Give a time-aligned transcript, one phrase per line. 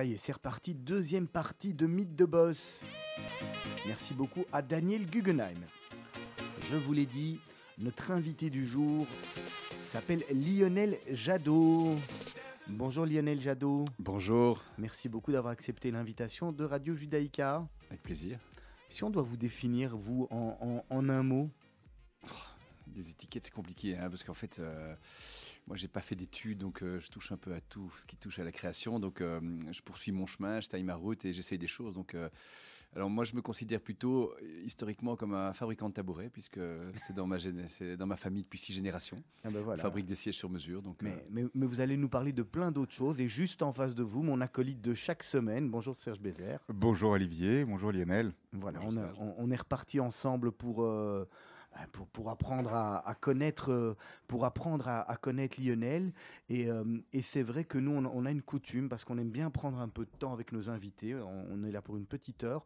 [0.00, 2.80] Ça y est, c'est reparti, deuxième partie de Mythe de Boss.
[3.86, 5.58] Merci beaucoup à Daniel Guggenheim.
[6.70, 7.38] Je vous l'ai dit,
[7.76, 9.06] notre invité du jour
[9.84, 11.96] s'appelle Lionel Jadot.
[12.66, 13.84] Bonjour Lionel Jadot.
[13.98, 14.62] Bonjour.
[14.78, 17.68] Merci beaucoup d'avoir accepté l'invitation de Radio Judaïka.
[17.90, 18.38] Avec plaisir.
[18.88, 21.50] Si on doit vous définir, vous, en, un mot?
[22.96, 24.94] Les oh, étiquettes, c'est compliqué, hein, parce qu'en fait, euh,
[25.70, 28.16] moi, j'ai pas fait d'études, donc euh, je touche un peu à tout ce qui
[28.16, 28.98] touche à la création.
[28.98, 31.94] Donc, euh, je poursuis mon chemin, je taille ma route et j'essaye des choses.
[31.94, 32.16] Donc,
[32.96, 36.58] alors moi, je me considère plutôt historiquement comme un fabricant de tabourets, puisque
[36.96, 37.36] c'est dans ma,
[37.96, 39.22] dans ma famille depuis six générations.
[39.44, 39.80] Ah ben voilà.
[39.80, 40.82] fabrique des sièges sur mesure.
[40.82, 43.20] Donc, mais, mais, vous allez nous parler de plein d'autres choses.
[43.20, 45.68] Et juste en face de vous, mon acolyte de chaque semaine.
[45.68, 46.58] Bonjour Serge Bézère.
[46.68, 48.32] Bonjour Olivier, bonjour Lionel.
[48.52, 48.80] Voilà,
[49.38, 50.84] on, est reparti ensemble pour...
[51.72, 56.12] Ben, pour, apprendre à, connaître, euh, pour apprendre à, connaître Lionel.
[56.48, 59.50] Et, euh, et c'est vrai que nous, on, a une coutume, parce qu'on aime bien
[59.50, 61.14] prendre un peu de temps avec nos invités.
[61.14, 62.64] On, est là pour une petite heure.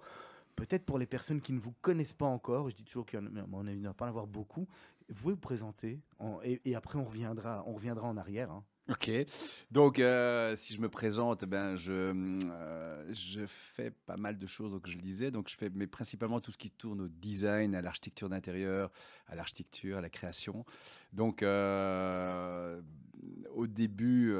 [0.56, 3.40] Peut-être pour les personnes qui ne vous connaissent pas encore, je dis toujours qu'il n'y
[3.40, 4.66] en, a pas en avoir beaucoup,
[5.08, 6.00] vous vous présenter
[6.44, 8.52] et, après on reviendra, on reviendra en arrière.
[8.52, 8.62] Hein.
[8.90, 9.10] Ok,
[9.70, 14.72] donc euh, si je me présente, ben je euh, je fais pas mal de choses,
[14.72, 17.74] donc je le disais, donc je fais mais principalement tout ce qui tourne au design,
[17.74, 18.92] à l'architecture d'intérieur,
[19.26, 20.66] à l'architecture, à la création.
[21.14, 22.78] Donc euh,
[23.54, 24.34] au début,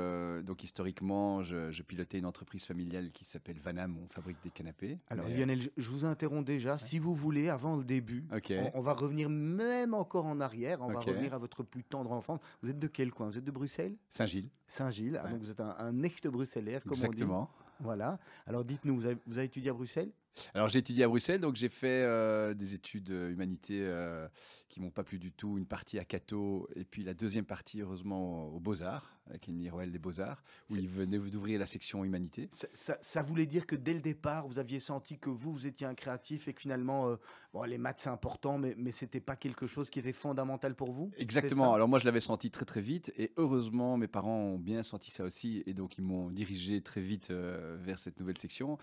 [0.45, 4.99] donc historiquement, je, pilotais une entreprise familiale qui s'appelle Vanam, on fabrique des canapés.
[5.09, 6.77] Alors Lionel, je, vous interromps déjà.
[6.77, 8.27] Si vous voulez, avant le début,
[8.75, 10.83] on, va revenir même encore en arrière.
[10.83, 12.41] On va revenir à votre plus tendre enfance.
[12.63, 13.29] Vous êtes de quel coin?
[13.29, 13.97] Vous êtes de Bruxelles?
[14.11, 14.51] Saint Saint-Gilles.
[14.67, 17.41] Saint-Gilles, ah, donc vous êtes un, un ex bruxellaire, comme Exactement.
[17.41, 17.75] on dit.
[17.81, 18.19] Voilà.
[18.47, 20.11] Alors dites-nous, vous avez étudié à Bruxelles?
[20.55, 24.29] Alors j'ai étudié à Bruxelles, donc j'ai fait euh, des études euh, humanités euh,
[24.69, 25.59] qui m'ont pas plu du tout.
[25.59, 29.69] Une partie à Cato et puis la deuxième partie heureusement aux Beaux Arts, avec une
[29.71, 32.49] Royal des Beaux Arts, où ils venaient d'ouvrir la section humanité.
[32.73, 35.95] Ça, voulait dire que dès le départ, vous aviez senti que vous, vous étiez un
[35.95, 37.17] créatif et que finalement,
[37.53, 40.91] bon, les maths c'est important, mais, mais c'était pas quelque chose qui était fondamental pour
[40.91, 41.11] vous?
[41.17, 41.73] Exactement.
[41.73, 45.11] Alors moi je l'avais senti très très vite et heureusement mes parents ont bien senti
[45.11, 48.79] ça aussi et donc ils m'ont dirigé très vite vers cette nouvelle section.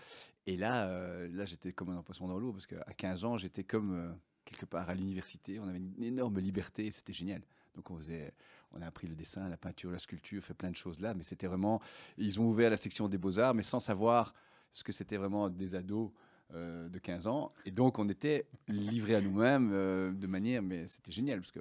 [0.46, 3.64] Et là, euh, là j'étais comme un poisson dans l'eau, parce qu'à 15 ans, j'étais
[3.64, 4.12] comme euh,
[4.44, 5.58] quelque part à l'université.
[5.58, 7.42] On avait une énorme liberté, c'était génial.
[7.74, 8.32] Donc on faisait,
[8.72, 11.22] on a appris le dessin, la peinture, la sculpture, fait plein de choses là, mais
[11.22, 11.80] c'était vraiment,
[12.18, 14.34] ils ont ouvert la section des beaux-arts, mais sans savoir
[14.70, 16.10] ce que c'était vraiment des ados
[16.54, 17.52] euh, de 15 ans.
[17.64, 21.60] Et donc, on était livrés à nous-mêmes euh, de manière, mais c'était génial parce qu'on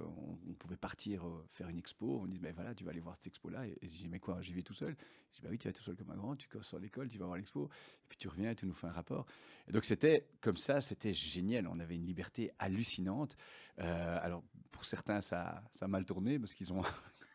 [0.49, 2.19] on pouvait partir euh, faire une expo.
[2.21, 3.65] On dit, ben voilà, tu vas aller voir cette expo-là.
[3.67, 4.95] Et, je dis, mais quoi, j'y vais tout seul?
[5.31, 7.17] Je dis, bah oui, tu vas tout seul comme un grand, tu sors l'école, tu
[7.17, 7.65] vas voir l'expo.
[7.65, 9.25] Et puis tu reviens et tu nous fais un rapport.
[9.67, 11.67] Et donc, c'était comme ça, c'était génial.
[11.67, 13.37] On avait une liberté hallucinante.
[13.77, 16.83] alors, pour certains, ça, ça a mal tourné parce qu'ils ont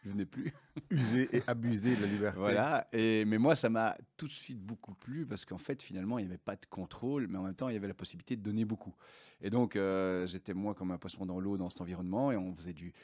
[0.07, 0.53] je venais plus.
[0.91, 2.39] User et abuser de la liberté.
[2.39, 2.87] Voilà.
[2.93, 6.23] Et, mais moi, ça m'a tout de suite beaucoup plu parce qu'en fait, finalement, il
[6.23, 8.43] n'y avait pas de contrôle, mais en même temps, il y avait la possibilité de
[8.43, 8.95] donner beaucoup.
[9.43, 12.55] Et donc, euh, j'étais moi comme un poisson dans l'eau dans cet environnement et on
[12.55, 12.95] faisait du,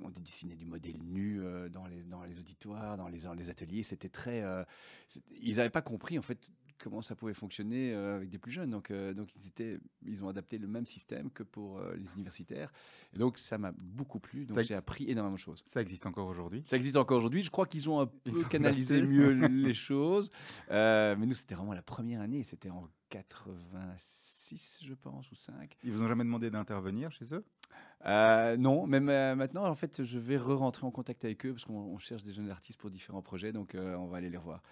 [0.00, 3.50] on dessinait du modèle nu euh, dans les dans les auditoires, dans les dans les
[3.50, 3.82] ateliers.
[3.82, 4.62] C'était très, euh,
[5.40, 6.50] ils n'avaient pas compris en fait
[6.82, 8.70] comment ça pouvait fonctionner euh, avec des plus jeunes.
[8.70, 12.12] Donc, euh, donc ils, étaient, ils ont adapté le même système que pour euh, les
[12.14, 12.72] universitaires.
[13.14, 14.44] Et donc, ça m'a beaucoup plu.
[14.44, 15.62] Donc, j'ai appris énormément de choses.
[15.64, 17.42] Ça existe encore aujourd'hui Ça existe encore aujourd'hui.
[17.42, 20.30] Je crois qu'ils ont un peu canalisé mieux les choses.
[20.68, 22.42] mais nous, c'était vraiment la première année.
[22.42, 25.76] C'était en 86, je pense, ou 5.
[25.84, 27.44] Ils vous ont jamais demandé d'intervenir chez eux?
[28.04, 29.04] Euh, non, même
[29.36, 32.50] maintenant, en fait, je vais re-rentrer en contact avec eux parce qu'on cherche des jeunes
[32.50, 34.62] artistes pour différents projets, donc euh, on va aller les revoir.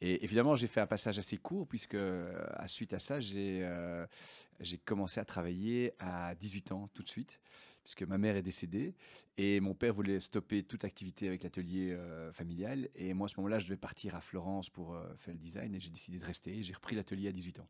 [0.00, 4.06] Et évidemment, j'ai fait un passage assez court puisque, à suite à ça, j'ai euh,
[4.60, 7.40] j'ai commencé à travailler à 18 ans tout de suite,
[7.84, 8.94] puisque ma mère est décédée
[9.36, 11.96] et mon père voulait stopper toute activité avec l'atelier
[12.32, 12.88] familial.
[12.94, 15.80] Et moi, à ce moment-là, je devais partir à Florence pour faire le design et
[15.80, 16.62] j'ai décidé de rester.
[16.62, 17.68] J'ai repris l'atelier à 18 ans.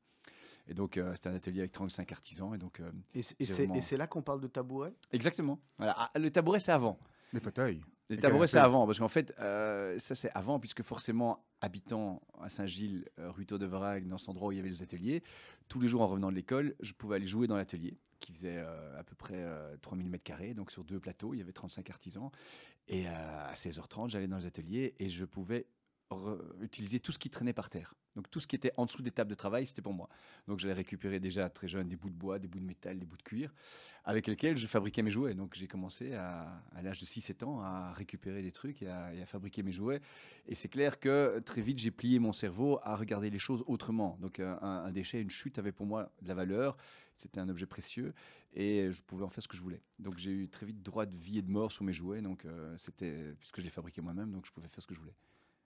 [0.69, 2.55] Et donc, euh, c'était un atelier avec 35 artisans.
[2.55, 4.93] Et, donc, euh, et c'est là qu'on parle de tabouret?
[5.13, 5.59] Exactement.
[5.79, 5.95] Voilà.
[5.97, 6.99] Ah, le tabouret, c'est avant.
[7.33, 7.81] Les fauteuils.
[8.11, 12.49] Les tabourets, c'est avant, parce qu'en fait, euh, ça c'est avant, puisque forcément, habitant à
[12.49, 15.23] Saint-Gilles, rue de Vrague, dans cet endroit où il y avait les ateliers,
[15.69, 18.57] tous les jours en revenant de l'école, je pouvais aller jouer dans l'atelier, qui faisait
[18.57, 19.45] à peu près
[19.83, 22.31] 3 mm, donc sur deux plateaux, il y avait 35 artisans.
[22.89, 25.67] Et à 16h30, j'allais dans les ateliers et je pouvais
[26.61, 27.95] utiliser tout ce qui traînait par terre.
[28.17, 30.09] Donc tout ce qui était en dessous des tables de travail, c'était pour moi.
[30.49, 33.07] Donc j'allais récupérer déjà très jeune des bouts de bois, des bouts de métal, des
[33.07, 33.55] bouts de cuir,
[34.05, 35.35] avec lesquels je fabriquais mes jouets.
[35.35, 39.63] Donc j'ai commencé à, l'âge de 6-7 ans à récupérer des trucs et à, fabriquer
[39.63, 40.01] mes jouets.
[40.47, 44.19] Et c'est clair que très vite j'ai plié mon cerveau à regarder les choses autrement.
[44.21, 46.77] Donc un, déchet, une chute avait pour moi de la valeur.
[47.15, 48.15] C'était un objet précieux
[48.53, 49.83] et je pouvais en faire ce que je voulais.
[50.01, 52.21] Donc j'ai eu très vite droit de vie et de mort sur mes jouets.
[52.21, 55.01] Donc euh, c'était puisque je les fabriquais moi-même, donc je pouvais faire ce que je
[55.01, 55.15] voulais.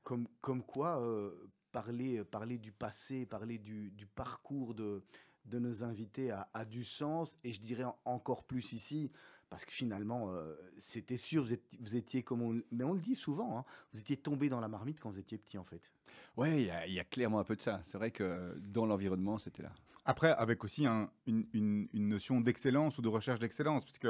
[0.02, 1.30] Comme, comme quoi, euh,
[1.70, 5.02] parler, parler du passé, parler du, du parcours de,
[5.44, 9.10] de nos invités a, a du sens, et je dirais en- encore plus ici,
[9.48, 13.00] parce que finalement, euh, c'était sûr, vous, êtes- vous étiez, comme on, mais on le
[13.00, 15.90] dit souvent, hein, vous étiez tombé dans la marmite quand vous étiez petit, en fait.
[16.36, 17.80] Ouais, il y, a- il y a clairement un peu de ça.
[17.84, 19.72] C'est vrai que dans l'environnement, c'était là.
[20.04, 24.08] Après, avec aussi un- une, une- une notion d'excellence ou de recherche d'excellence, puisque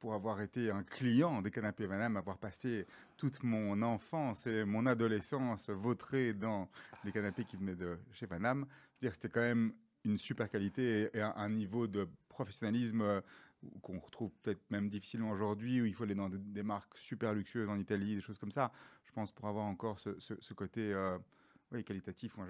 [0.00, 2.86] pour avoir été un client des canapés Vanham, avoir passé
[3.16, 6.68] toute mon enfance et mon adolescence vautré dans
[7.04, 9.72] des canapés qui venaient de chez Vanham, je veux dire, c'était quand même
[10.04, 13.20] une super qualité et, un, niveau de professionnalisme euh,
[13.82, 17.68] qu'on retrouve peut-être même difficilement aujourd'hui, où il faut aller dans des, marques super luxueuses
[17.68, 18.72] en Italie, des choses comme ça.
[19.04, 21.18] Je pense pour avoir encore ce, ce- ce côté euh,
[21.72, 22.38] oui, qualitatif.
[22.38, 22.46] Moi,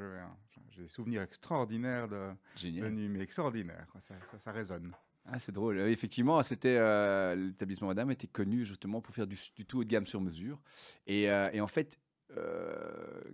[0.70, 2.30] j'ai des souvenirs extraordinaires de,
[2.64, 3.86] nuit, mais extraordinaires.
[3.90, 4.00] quoi.
[4.00, 4.94] Ça, ça, ça résonne.
[5.26, 5.78] Ah, c'est drôle.
[5.78, 9.36] Euh, Effectivement, c'était euh, l'établissement Madame était connu justement pour faire du,
[9.66, 10.60] tout haut de gamme sur mesure.
[11.06, 11.98] Et, euh, et en fait,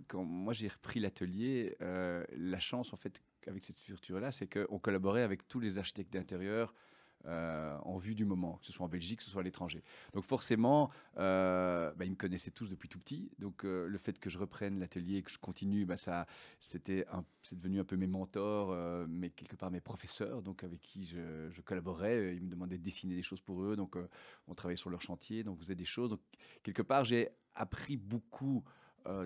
[0.07, 5.21] quand moi j'ai repris l'atelier, la chance en fait avec cette structure-là, c'est qu'on collaborait
[5.21, 6.73] avec tous les architectes d'intérieur.
[7.25, 9.83] Euh, en vue du moment, que ce soit en Belgique, que ce soit à l'étranger.
[10.13, 13.31] Donc forcément, euh, bah, ils me connaissaient tous depuis tout petit.
[13.39, 16.25] Donc euh, le fait que je reprenne l'atelier, que je continue, bah, ça,
[16.59, 17.05] c'était
[17.43, 18.75] c'est devenu un peu mes mentors,
[19.07, 22.35] mais quelque part mes professeurs, donc avec qui je, collaborais.
[22.35, 23.97] Ils me demandaient de dessiner des choses pour eux, donc
[24.47, 26.09] on travaillait sur leur chantier, donc on faisait des choses.
[26.09, 26.21] Donc
[26.63, 28.63] quelque part, j'ai appris beaucoup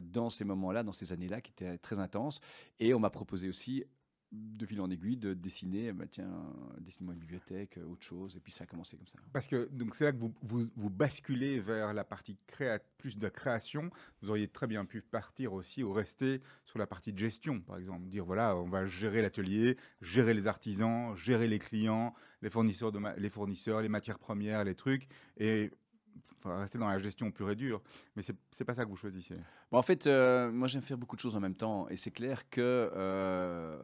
[0.03, 2.39] dans ces moments-là, dans ces années-là, qui étaient très intenses.
[2.79, 3.83] Et on m'a proposé aussi
[4.31, 6.31] de fil en aiguille de dessiner, bah, tiens,
[6.79, 9.19] dessine-moi une bibliothèque, euh, autre chose, et puis ça a commencé comme ça.
[9.33, 13.17] Parce que donc c'est là que vous, vous, vous basculez vers la partie créa plus
[13.17, 13.89] de création.
[14.21, 17.77] Vous auriez très bien pu partir aussi ou rester sur la partie de gestion, par
[17.77, 18.07] exemple.
[18.07, 23.01] Dire voilà, on va gérer l'atelier, gérer les artisans, gérer les clients, les fournisseurs, de
[23.17, 25.07] les fournisseurs, les matières premières, les trucs,
[25.37, 25.71] et
[26.37, 27.81] enfin, rester dans la gestion pure et dure.
[28.15, 29.35] Mais c'est c'est pas ça que vous choisissez.
[29.71, 32.11] Bon, en fait, euh, moi j'aime faire beaucoup de choses en même temps, et c'est
[32.11, 32.61] clair que
[32.95, 33.77] euh,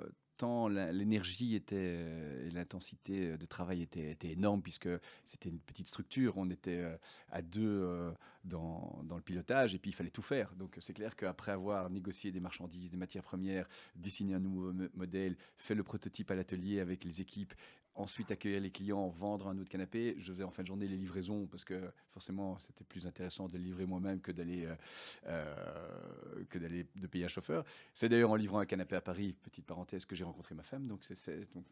[0.70, 4.90] l'énergie était euh, et l'intensité de travail était, était énorme puisque
[5.26, 6.98] c'était une petite structure, on était euh,
[7.30, 8.12] à deux euh,
[8.44, 10.54] dans, le pilotage et puis il fallait tout faire.
[10.56, 14.90] Donc c'est clair qu'après avoir négocié des marchandises, des matières premières, dessiné un nouveau mo-
[14.94, 17.54] modèle, fait le prototype à l'atelier avec les équipes,
[17.98, 20.16] ensuite accueillir les clients, vendre un autre canapé.
[20.20, 23.58] Je faisais en fin de journée les livraisons parce que forcément c'était plus intéressant de
[23.58, 24.76] livrer moi-même que d'aller euh,
[25.28, 27.64] euh, que d'aller de payer un chauffeur.
[27.94, 30.88] C'est d'ailleurs en livrant un canapé à Paris, petite parenthèse, que j'ai rencontré ma femme.
[30.88, 31.66] Donc c'est- donc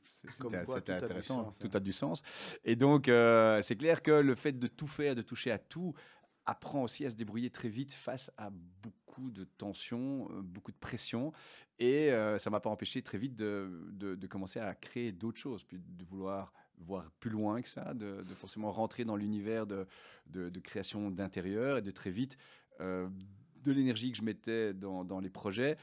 [0.74, 1.70] c'était a intéressant, tout hein.
[1.76, 2.22] a du sens.
[2.64, 5.94] Et donc euh, c'est clair que le fait de tout faire, de toucher à tout
[6.46, 10.78] apprend aussi à se débrouiller très vite face à beaucoup de tensions, euh, beaucoup de
[10.78, 11.32] pression.
[11.80, 15.64] Et euh, ça m'a pas empêché très vite de, de- commencer à créer d'autres choses,
[15.64, 19.88] puis de vouloir voir plus loin que ça, de, forcément rentrer dans l'univers de,
[20.64, 22.38] création d'intérieur et de très vite,
[22.82, 23.08] euh,
[23.64, 25.78] de l'énergie que je mettais dans, dans les projets,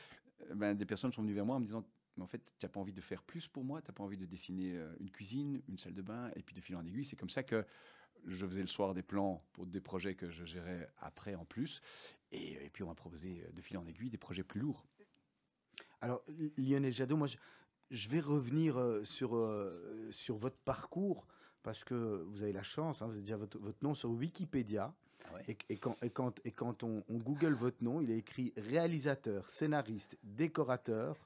[0.55, 1.85] ben, des personnes sont venues vers moi en me disant
[2.19, 4.05] mais en fait, tu n'as pas envie de faire plus pour moi, tu n'as pas
[4.05, 7.07] envie de dessiner une cuisine, une salle de bain, et puis de fil en aiguille.
[7.07, 7.65] C'est comme ça que
[8.27, 11.81] je faisais le soir des plans pour des projets que je gérais après en plus.
[12.31, 14.87] Et, et puis on m'a proposé euh, de fil en aiguille des projets plus lourds.
[16.01, 16.23] Alors,
[16.57, 17.37] Lionel Jadot, moi, je,
[17.91, 21.27] je vais revenir euh, sur, euh, sur votre parcours,
[21.63, 24.93] parce que vous avez la chance, hein, vous avez déjà votre, votre nom sur Wikipédia.
[25.49, 28.53] Et, et quand, et quand, et quand on, on Google votre nom, il est écrit
[28.57, 31.17] réalisateur, scénariste, décorateur.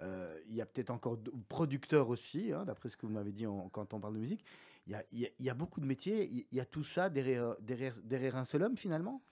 [0.00, 1.18] Euh, il y a peut-être encore
[1.48, 4.44] producteur aussi, hein, d'après ce que vous m'avez dit en- quand on parle de musique.
[4.86, 6.28] Il y a, beaucoup de métiers.
[6.30, 9.22] Il y a tout ça derrière, un seul homme, finalement?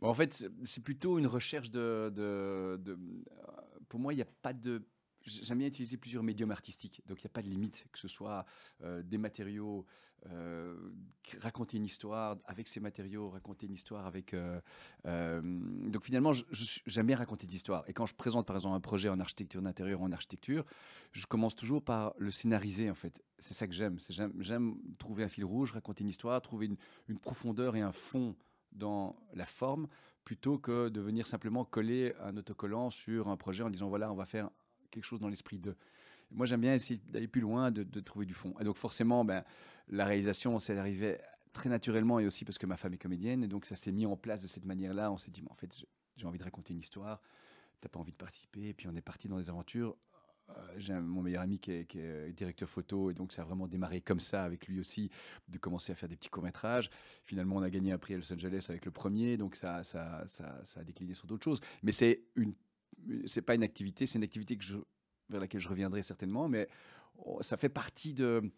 [0.00, 2.96] En fait, c'est- plutôt une recherche de.
[3.88, 4.82] pour moi, il n'y a pas de.
[5.24, 8.08] J'aime bien utiliser plusieurs médiums artistiques, donc il n'y a pas de limite, que ce
[8.08, 8.44] soit
[8.82, 9.86] euh, des matériaux,
[10.30, 10.76] euh,
[11.40, 14.34] raconter une histoire avec ces matériaux, raconter une histoire avec.
[14.34, 14.60] euh,
[15.06, 16.32] euh, donc finalement,
[16.86, 17.84] j'aime bien raconter des histoires.
[17.88, 20.64] Et quand je présente par exemple un projet en architecture d'intérieur ou en architecture,
[21.12, 23.22] je commence toujours par le scénariser en fait.
[23.38, 23.98] C'est ça que j'aime.
[24.38, 26.70] J'aime trouver un fil rouge, raconter une histoire, trouver
[27.08, 28.36] une profondeur et un fond
[28.72, 29.88] dans la forme
[30.24, 34.14] plutôt que de venir simplement coller un autocollant sur un projet en disant voilà, on
[34.14, 34.50] va faire
[34.90, 35.76] quelque chose dans l'esprit de.
[36.34, 38.54] Moi, j'aime bien essayer d'aller plus loin, de, trouver du fond.
[38.60, 39.44] Et donc, forcément, ben,
[39.88, 41.18] la réalisation, c'est arrivé
[41.52, 43.44] très naturellement et aussi parce que ma femme est comédienne.
[43.44, 45.12] Et donc, ça s'est mis en place de cette manière-là.
[45.12, 45.76] On s'est dit, en fait,
[46.16, 47.20] j'ai- envie de raconter une histoire.
[47.80, 48.68] T'as pas envie de participer.
[48.68, 49.96] Et puis, on est parti dans des aventures.
[50.50, 53.10] Euh, J'ai mon meilleur ami qui est, directeur photo.
[53.10, 55.10] Et donc, ça a vraiment démarré comme ça avec lui aussi,
[55.48, 56.90] de commencer à faire des petits courts-métrages.
[57.24, 59.36] Finalement, on a gagné un prix à Los Angeles avec le premier.
[59.36, 61.60] Donc, ça a décliné sur d'autres choses.
[61.82, 62.54] Mais c'est une
[63.26, 64.76] c'est pas une activité, c'est une activité que je,
[65.32, 66.68] vers laquelle je reviendrai certainement, mais
[67.24, 68.50] oh, ça fait partie de,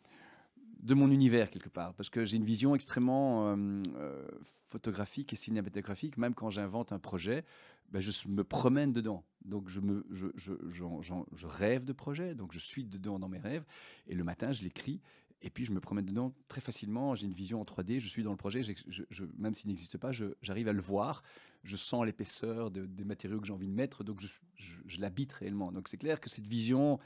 [0.84, 4.26] de mon univers quelque part, parce que j'ai une vision extrêmement euh, euh,
[4.68, 6.18] photographique et cinématographique.
[6.18, 7.44] Même quand j'invente un projet,
[7.90, 9.24] ben, je me promène dedans.
[9.44, 13.64] Donc je, je, je, je, rêve de projet, donc je suis dedans dans mes rêves.
[14.06, 15.00] Et le matin, je l'écris.
[15.40, 17.14] Et puis je me promène dedans très facilement.
[17.14, 17.98] J'ai une vision en 3D.
[17.98, 18.60] Je suis dans le projet.
[19.38, 20.10] même s'il n'existe pas,
[20.42, 21.22] j'arrive à le voir.
[21.64, 24.04] Je sens l'épaisseur des matériaux que j'ai envie de mettre.
[24.04, 25.72] Donc je, l'habite réellement.
[25.72, 26.98] Donc c'est clair que cette vision,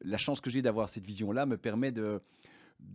[0.00, 2.20] la chance que j'ai d'avoir cette vision-là me permet de,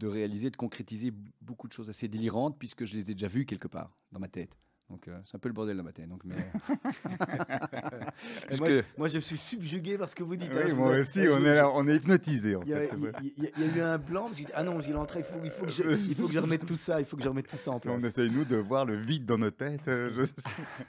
[0.01, 3.67] réaliser, de concrétiser beaucoup de choses assez délirantes puisque je les ai déjà vues quelque
[3.67, 4.57] part dans ma tête.
[4.90, 6.08] Donc euh, c'est un peu le bordel dans ma tête.
[6.08, 6.36] Donc, mais...
[8.60, 10.52] moi, je, moi, je, suis subjugué par ce que vous dites.
[10.54, 12.56] Oui, hein, moi aussi, on, est, on est hypnotisé.
[12.63, 13.98] Il y, a eu un.
[14.30, 16.66] Dit, ah non, il il faut, il, faut que je, il faut que je remette
[16.66, 17.00] tout ça.
[17.00, 17.96] Il faut que je remette tout ça en place.
[17.98, 19.88] On essaye, nous, de voir le vide dans nos têtes.
[19.88, 20.25] Euh,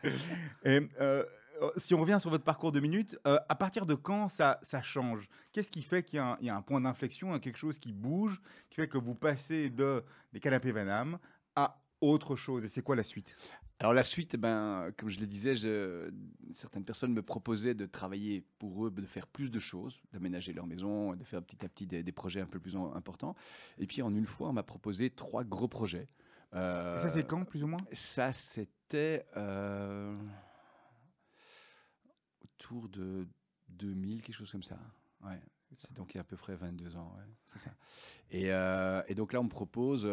[0.65, 1.25] Et, euh,
[1.77, 5.29] si on revient sur votre parcours de minutes, à partir de quand ça, ça change?
[5.53, 8.77] Qu'est-ce qui fait qu'il y, y, a un point d'inflexion, quelque chose qui bouge, qui
[8.77, 11.19] fait que vous passez de des canapés Vanham
[11.55, 12.65] à autre chose?
[12.65, 13.37] Et c'est quoi la suite?
[13.85, 15.55] Alors la suite, eh ben, comme je le disais,
[16.55, 20.67] certaines personnes me proposaient de travailler pour eux, de faire plus de choses, d'aménager leur
[20.67, 23.35] maison, de faire petit à petit des, projets un peu plus importants.
[23.77, 26.09] Et puis en une fois, on m'a proposé trois gros projets.
[26.55, 27.81] Euh, ça c'est quand, plus ou moins?
[27.93, 30.17] Ça c'était euh,
[32.43, 33.29] autour de
[33.69, 34.79] 2000, quelque chose comme ça.
[35.23, 35.43] Ouais.
[35.77, 37.15] C'est donc il y a à peu près 22 ans.
[37.19, 37.71] Ouais, ça.
[38.31, 40.09] Et, euh, et, donc là, on me propose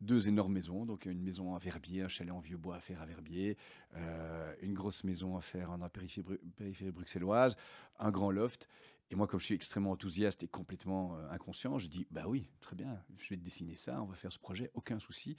[0.00, 3.00] deux énormes maisons, donc une maison à Verbier, un chalet en vieux bois à faire
[3.02, 3.56] à Verbier,
[3.96, 7.56] euh, une grosse maison à faire la périphérie, périphérie, bruxelloise,
[7.98, 8.68] un grand loft.
[9.10, 12.46] Et moi, comme je suis extrêmement enthousiaste et complètement euh, inconscient, je dis bah oui,
[12.60, 15.36] très bien, je vais te dessiner ça, on va faire ce projet, aucun souci.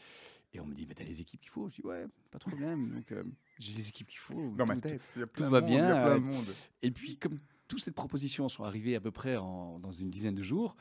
[0.53, 1.67] Et on me dit mais t'as les équipes qu'il faut?
[1.69, 2.95] Je dis ouais, pas de problème.
[2.95, 3.24] donc euh,
[3.59, 4.53] j'ai les équipes qu'il faut.
[4.55, 5.83] Dans ma tête, il y a tout va bien.
[5.83, 6.45] Il y a plein de monde.
[6.81, 10.35] Et puis comme toutes ces propositions sont arrivées à peu près en, dans une dizaine
[10.35, 10.75] de jours,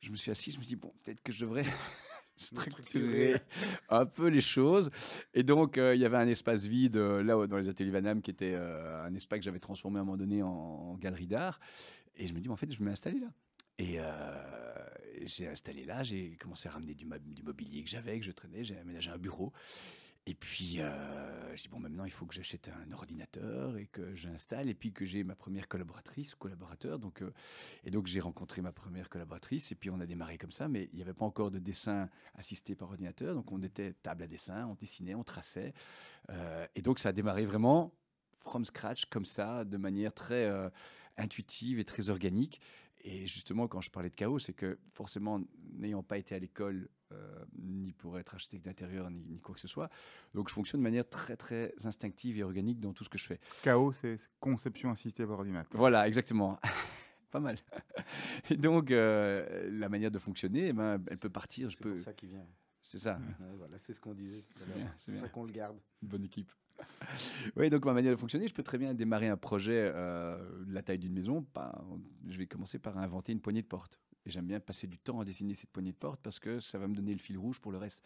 [0.00, 1.66] je me suis assis, je me suis dit bon, peut-être que je devrais
[2.36, 3.40] structurer
[3.88, 4.90] un peu les choses.
[5.34, 8.22] Et donc, euh, il y avait un espace vide euh, là dans les ateliers Vanham
[8.22, 11.60] qui était euh, un espace que j'avais transformé à un moment donné en, galerie d'art.
[12.16, 13.28] Et je me dis, en fait, je vais m'installer là.
[13.78, 13.98] Et
[15.26, 18.78] j'ai installé là, j'ai commencé à ramener du mobilier que j'avais, que je traînais, j'ai
[18.78, 19.52] aménagé un bureau.
[20.28, 24.16] Et puis, euh, je dis, bon, maintenant, il faut que j'achète un ordinateur et que
[24.16, 26.98] j'installe, et puis que j'ai ma première collaboratrice, collaborateur.
[26.98, 27.32] Donc, euh,
[27.84, 30.88] et donc, j'ai rencontré ma première collaboratrice, et puis on a démarré comme ça, mais
[30.92, 33.36] il n'y avait pas encore de dessin assisté par ordinateur.
[33.36, 35.72] Donc, on était table à dessin, on dessinait, on traçait.
[36.30, 37.94] Euh, et donc, ça a démarré vraiment
[38.40, 40.50] from scratch, comme ça, de manière très
[41.16, 42.60] intuitive et très organique.
[43.08, 45.40] Et justement, quand je parlais de chaos, c'est que forcément,
[45.74, 49.68] n'ayant pas été à l'école, euh, ni pour être architecte d'intérieur, ni, quoi que ce
[49.68, 49.88] soit,
[50.34, 53.26] donc je fonctionne de manière très, très instinctive et organique dans tout ce que je
[53.26, 53.38] fais.
[53.62, 55.78] Chaos, c'est conception assistée par ordinateur.
[55.78, 56.58] Voilà, exactement.
[57.30, 57.58] pas mal.
[58.50, 61.70] Et donc, euh, la manière de fonctionner, eh ben, elle peut partir.
[61.70, 62.44] C'est pour ça qui vient.
[62.86, 63.18] C'est ça.
[63.58, 64.44] voilà, c'est ce qu'on disait.
[64.96, 65.76] C'est pour ça qu'on le garde.
[66.00, 66.52] bonne équipe.
[67.56, 70.72] oui, donc ma manière de fonctionner, je peux très bien démarrer un projet euh, de
[70.72, 71.44] la taille d'une maison.
[72.28, 73.98] je vais commencer par inventer une poignée de porte.
[74.24, 76.78] Et j'aime bien passer du temps à dessiner cette poignée de porte parce que ça
[76.78, 78.04] va me donner le fil rouge pour le reste.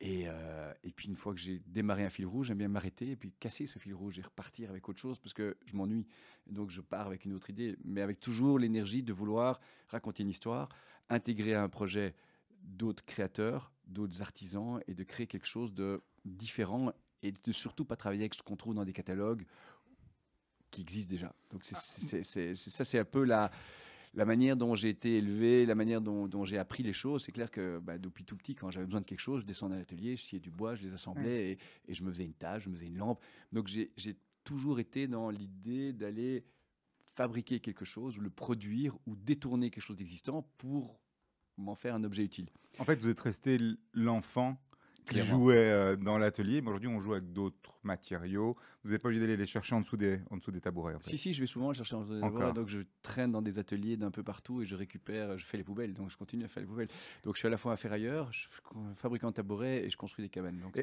[0.00, 3.10] Et, euh, et puis une fois que j'ai démarré un fil rouge, j'aime bien m'arrêter
[3.10, 6.06] et puis casser ce fil rouge et repartir avec autre chose parce que je m'ennuie.
[6.46, 10.30] Donc je pars avec une autre idée, mais avec toujours l'énergie de vouloir raconter une
[10.30, 10.70] histoire,
[11.10, 12.14] intégrer à un projet
[12.64, 16.92] d'autres créateurs, d'autres artisans et de créer quelque chose de différent
[17.22, 19.44] et de surtout pas travailler avec ce qu'on trouve dans des catalogues
[20.70, 21.34] qui existent déjà.
[21.50, 22.54] Donc c'est, ah.
[22.54, 23.50] ça, c'est un peu la,
[24.14, 27.24] la manière dont j'ai été élevé, la manière dont, j'ai appris les choses.
[27.24, 29.76] C'est clair que bah, depuis tout petit, quand j'avais besoin de quelque chose, je descendais
[29.76, 32.34] à l'atelier, je sciais du bois, je les assemblais et, et, je me faisais une
[32.34, 33.20] tâche, je me faisais une lampe.
[33.52, 33.90] Donc j'ai,
[34.44, 36.44] toujours été dans l'idée d'aller
[37.14, 41.00] fabriquer quelque chose, ou le produire, ou détourner quelque chose d'existant pour
[41.56, 42.48] m'en faire un objet utile.
[42.78, 43.58] En fait, vous êtes resté
[43.92, 44.58] l'enfant
[45.06, 46.62] qui jouait euh, dans l'atelier.
[46.64, 48.56] Aujourd'hui, on joue avec d'autres matériaux.
[48.82, 50.96] Vous n'êtes pas obligé d'aller les chercher en dessous des, en dessous des tabourets.
[51.02, 52.52] Si, si, je vais souvent les chercher en dessous des tabourets.
[52.52, 55.64] Donc, je traîne dans des ateliers d'un peu partout et je récupère, je fais les
[55.64, 55.94] poubelles.
[55.94, 56.88] Donc, je continue à faire les poubelles.
[57.22, 58.48] Donc, je suis à la fois un ferrailleur, je suis
[58.94, 60.60] fabricant de tabourets et je construis des cabanes.
[60.60, 60.78] Donc,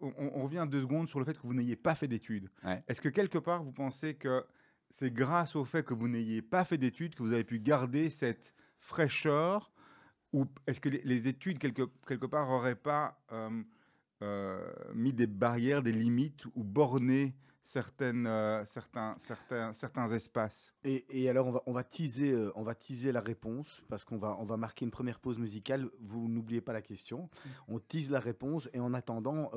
[0.00, 2.48] on, revient deux secondes sur le fait que vous n'ayez pas fait d'études.
[2.88, 4.44] Est-ce que quelque part, vous pensez que
[4.90, 8.10] c'est grâce au fait que vous n'ayez pas fait d'études que vous avez pu garder
[8.10, 9.72] cette fraîcheur
[10.32, 13.62] ou est-ce que les, études, quelque, quelque part, n'auraient pas euh,
[14.22, 17.34] euh, mis des barrières, des limites ou borné
[17.64, 20.74] certaines, euh, certains, certains, certains espaces?
[20.84, 24.16] Et, et, alors, on va, on, va teaser, on va teaser la réponse parce qu'on
[24.16, 25.90] va, on va marquer une première pause musicale.
[26.00, 27.28] Vous n'oubliez pas la question.
[27.68, 29.50] On tease la réponse et en attendant,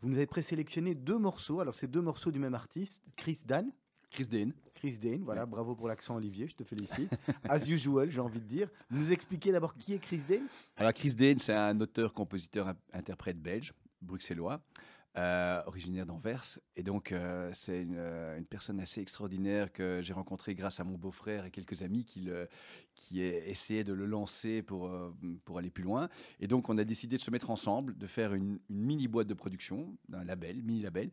[0.00, 1.58] vous nous avez présélectionné deux morceaux.
[1.60, 3.72] Alors, c'est deux morceaux du même artiste, Chris Dan
[4.14, 4.52] Chris Dane.
[4.74, 7.10] Chris Dane, voilà, bravo pour l'accent Olivier, je te félicite.
[7.48, 8.68] As usual, j'ai envie de dire.
[8.90, 10.46] Nous expliquer d'abord qui est Chris Dane?
[10.76, 14.60] Alors Chris Dane, c'est un auteur, compositeur, in- interprète belge, bruxellois,
[15.16, 16.44] euh, originaire d'Anvers.
[16.76, 20.84] Et donc, euh, c'est une, euh, une personne assez extraordinaire que j'ai rencontrée grâce à
[20.84, 22.48] mon beau-frère et quelques amis qui, le,
[22.94, 24.90] qui essayaient de le lancer pour,
[25.44, 26.08] pour aller plus loin.
[26.40, 29.26] Et donc, on a décidé de se mettre ensemble, de faire une, une mini boîte
[29.28, 31.10] de production, un label, mini label.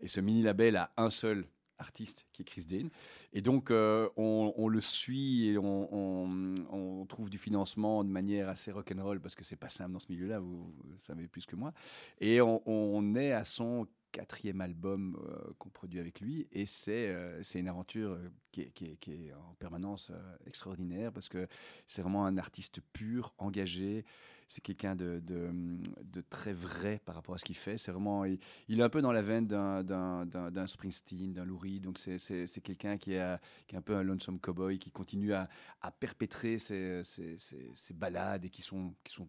[0.00, 1.46] Et ce mini label a un seul
[1.78, 2.90] artiste qui est Chris Dane.
[3.32, 9.20] Et donc, euh, on, le suit et on, trouve du financement de manière assez rock'n'roll
[9.20, 10.74] parce que c'est pas simple dans ce milieu-là, vous,
[11.06, 11.72] savez plus que moi.
[12.20, 17.42] Et on, est à son quatrième album euh, qu'on produit avec lui et c'est euh,
[17.54, 18.16] une aventure
[18.52, 20.12] qui est, en permanence
[20.46, 21.48] extraordinaire parce que
[21.86, 24.04] c'est vraiment un artiste pur, engagé.
[24.48, 27.78] C'est quelqu'un de, de, très vrai par rapport à ce qu'il fait.
[27.78, 31.54] C'est vraiment, il, est un peu dans la veine d'un- Springsteen, d'un Lou.
[31.80, 35.48] Donc c'est- quelqu'un qui, a- qui est un peu un lonesome cowboy qui continue à,
[35.80, 39.28] à perpétrer ses, ses- ses- balades et qui sont, qui sont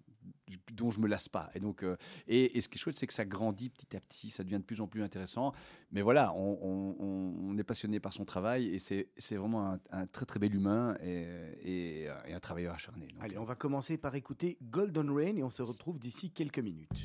[0.73, 1.49] dont je me lasse pas.
[1.55, 1.95] Et donc euh,
[2.27, 4.57] et, et ce qui est chouette, c'est que ça grandit petit à petit, ça devient
[4.57, 5.53] de plus en plus intéressant.
[5.91, 6.57] Mais voilà, on,
[6.99, 11.25] on- est passionné par son travail et c'est vraiment un, très très bel humain et,
[11.61, 13.07] et- un travailleur acharné.
[13.21, 17.03] Allez, on va commencer par écouter Golden Rain et on se retrouve d'ici quelques minutes.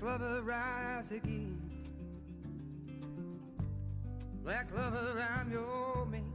[0.00, 1.58] Black lover rise again.
[4.44, 6.32] Black lover, I'm your man.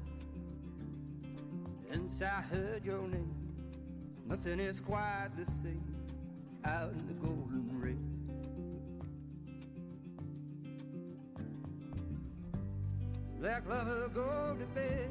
[1.89, 3.33] Since I heard your name,
[4.27, 5.95] nothing is quite the same
[6.65, 8.03] out in the golden rain.
[13.39, 15.09] Black lover, go to bed.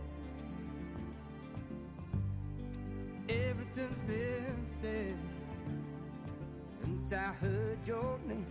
[6.93, 8.45] Since I heard your name,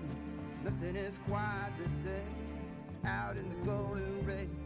[0.63, 4.60] nothing is quite the same out in the golden rain.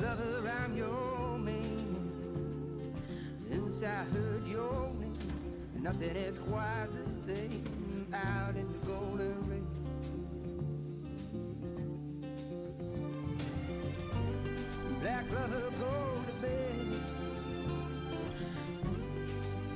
[0.00, 2.92] Lover, I'm your man.
[3.48, 5.16] Since I heard your name,
[5.80, 9.66] nothing is quite the same out in the golden rain.
[15.00, 17.12] Black lover, go to bed.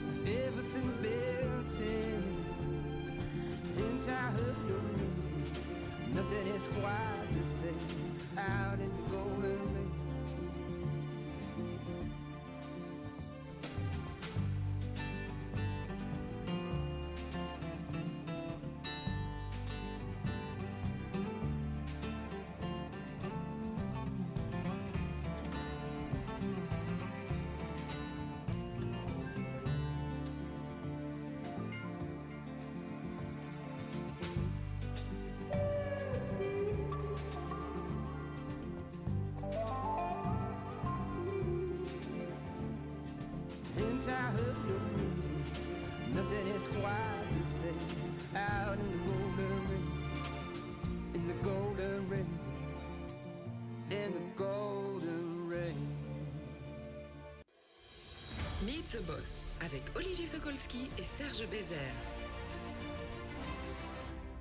[0.09, 2.23] 'Cause everything's been said.
[3.77, 9.70] Since I heard your name, nothing is quite the same out in the golden
[44.01, 49.87] Since I heard your name, nothing is quite the same out in the golden rain,
[51.15, 52.39] in the golden rain,
[53.91, 55.77] in the golden rain.
[58.65, 61.77] Meet the Boss avec Olivier Sokolski et Serge Bézère.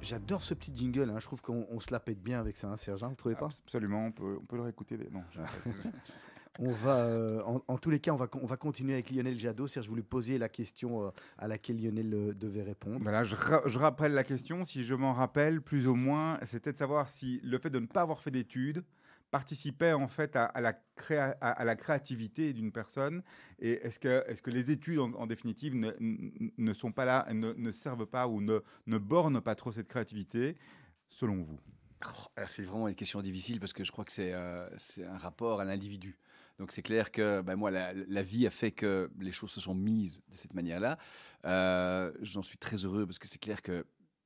[0.01, 2.69] J'adore ce petit jingle, hein, je trouve qu'on on se la pète bien avec ça,
[2.69, 3.49] hein, Serge, hein, vous trouvez pas?
[3.65, 4.95] Absolument, on peut, on peut le réécouter.
[4.95, 5.23] des- Non,
[6.61, 9.11] On va, euh, en, en tous les cas, on va, con- on va continuer avec
[9.11, 9.65] Lionel Jadot.
[9.67, 12.99] Serge, je voulais poser la question euh, à laquelle Lionel euh, devait répondre.
[13.01, 16.73] Voilà, je, ra- je rappelle la question, si je m'en rappelle plus ou moins, c'était
[16.73, 18.83] de savoir si le fait de ne pas avoir fait d'études
[19.31, 23.21] participait en fait à, à la, créa- à, à la créativité d'une personne
[23.59, 27.53] Et est-ce que, est que les études, en, en définitive, ne, sont pas là, ne,
[27.53, 30.57] ne servent pas ou ne, ne bornent pas trop cette créativité,
[31.07, 31.59] selon vous?
[32.01, 35.17] Alors, C'est vraiment une question difficile parce que je crois que c'est euh, c'est un
[35.17, 36.17] rapport à l'individu.
[36.59, 39.61] Donc c'est clair que ben, moi, la, la vie a fait que les choses se
[39.61, 40.97] sont mises de cette manière-là.
[41.45, 43.85] Euh, J'en suis très heureux parce que c'est clair que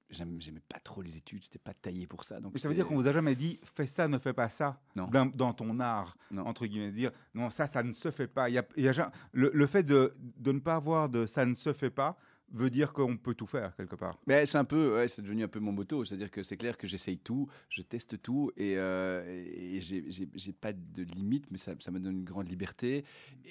[0.09, 2.39] j'aimais pas trop les études, j'étais pas taillé pour ça.
[2.39, 4.47] Donc Mais ça veut dire qu'on vous a jamais dit fais ça, ne fais pas
[4.49, 5.07] ça Non.
[5.07, 6.45] dans, dans ton art, Non.
[6.45, 8.47] entre guillemets, dire non, ça, ça ne se fait pas.
[8.49, 11.09] Il y a, il y a ja- le, le fait de, de ne pas avoir
[11.09, 12.15] de ça ne se fait pas
[12.53, 14.17] veut dire qu'on peut tout faire quelque part.
[14.27, 16.05] Mais c'est un peu, c'est devenu un peu mon motto.
[16.05, 20.71] C'est-à-dire que c'est clair que j'essaye tout, je teste tout et, euh, et j'ai- pas
[20.71, 23.03] de limite, mais ça, me donne une grande liberté.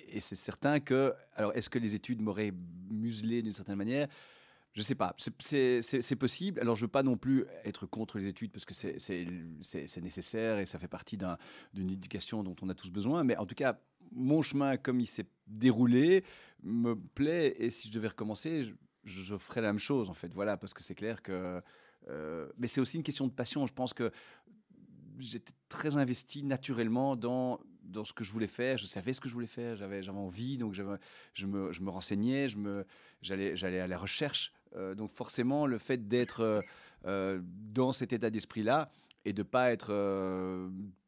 [0.09, 2.53] Et, c'est certain que, alors, est-ce que les études m'auraient
[2.91, 4.09] muselé d'une certaine manière?
[4.75, 6.59] Je sais pas, C'est- possible.
[6.61, 10.65] Alors, je veux pas non plus être contre les études parce que c'est- nécessaire et
[10.67, 11.37] ça fait partie d'un-
[11.75, 13.23] d'une éducation dont on a tous besoin.
[13.25, 13.79] Mais en tout cas,
[14.13, 16.25] mon chemin, comme il s'est déroulé,
[16.63, 17.55] me plaît.
[17.59, 18.73] Et si je devais recommencer,
[19.05, 20.33] je ferais la même chose, en fait.
[20.35, 21.61] Voilà, parce que c'est clair que.
[22.09, 23.67] euh, mais c'est aussi une question de passion.
[23.67, 24.11] Je pense que
[25.19, 28.79] j'étais très investi naturellement dans, dans ce que je voulais faire.
[28.79, 29.77] Je savais ce que je voulais faire.
[29.77, 32.49] J'avais envie, donc je me, je me renseignais,
[33.21, 34.53] j'allais à la recherche.
[34.75, 36.65] Euh, donc forcément, le fait d'être
[37.05, 38.91] euh, dans cet état d'esprit-là
[39.25, 39.93] et de pas être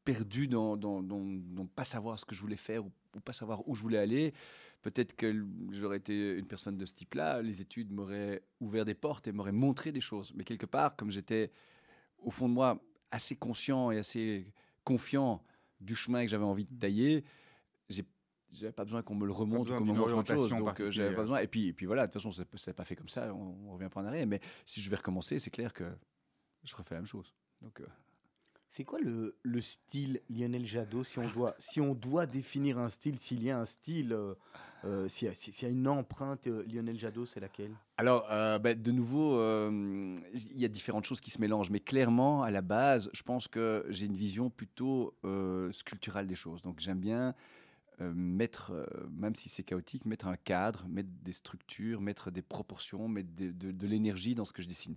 [0.04, 3.32] perdu dans, dans, dans, dans pas savoir ce que je voulais faire ou, ou pas
[3.32, 4.34] savoir où je voulais aller,
[4.84, 7.40] peut-être que j'aurais été une personne de ce type-là.
[7.40, 10.32] Les études m'auraient ouvert des portes et m'auraient montré des choses.
[10.34, 11.50] Mais quelque part, comme j'étais
[12.18, 12.78] au fond de moi
[13.10, 14.52] assez conscient et assez
[14.84, 15.42] confiant
[15.80, 17.24] du chemin que j'avais envie de tailler,
[17.88, 18.04] j'ai
[18.52, 20.50] j'avais pas besoin qu'on me le remonte ou qu'on me montre autre chose.
[20.50, 21.40] Donc euh, j'avais pas besoin.
[21.40, 23.34] Et puis, et puis voilà, de toute façon, ça s'est pas fait comme ça.
[23.34, 24.26] On, on revient pas en arrière.
[24.28, 25.84] Mais si je vais recommencer, c'est clair que
[26.62, 27.34] je refais la même chose.
[27.62, 27.86] Donc euh,
[28.76, 32.88] C'est quoi le, le style Lionel Jadot si on doit si on doit définir un
[32.88, 34.34] style s'il y a un style euh,
[34.84, 37.70] euh, s'il y, a- une empreinte euh, Lionel Jadot c'est laquelle?
[37.98, 39.38] Alors, bah, de nouveau,
[39.70, 43.46] il y a différentes choses qui se mélangent, mais clairement, à la base, je pense
[43.46, 45.14] que j'ai une vision plutôt
[45.70, 46.60] sculpturale des choses.
[46.62, 47.36] Donc, j'aime bien
[48.00, 48.72] mettre,
[49.12, 53.86] même si c'est chaotique, mettre un cadre, mettre des structures, mettre des proportions, mettre de
[53.86, 54.96] l'énergie dans ce que je dessine.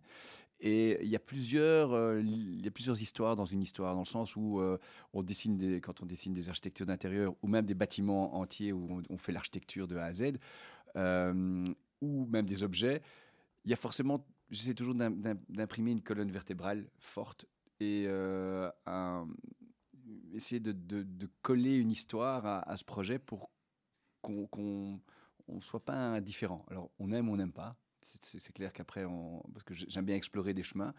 [0.60, 4.02] Et il y a plusieurs, euh, il y a plusieurs histoires dans une histoire, dans
[4.02, 4.80] le sens où euh,
[5.13, 9.02] on dessine des, quand on dessine des architectures d'intérieur ou même des bâtiments entiers où
[9.10, 10.34] on, fait l'architecture de A à Z,
[10.96, 11.63] euh,
[12.02, 13.02] ou même des objets,
[13.65, 17.46] il y a forcément, j'essaie toujours d'im- d'im- d'imprimer une colonne vertébrale forte
[17.80, 18.08] et
[18.88, 19.28] un-
[20.34, 23.52] essayer de, coller une histoire à, à ce projet pour
[24.22, 25.00] qu'on
[25.48, 26.65] ne soit pas indifférent.
[26.70, 27.76] Alors, on aime ou on n'aime pas.
[28.22, 29.06] C'est- clair qu'après,
[29.54, 30.93] parce que j'ai- j'aime bien explorer des chemins,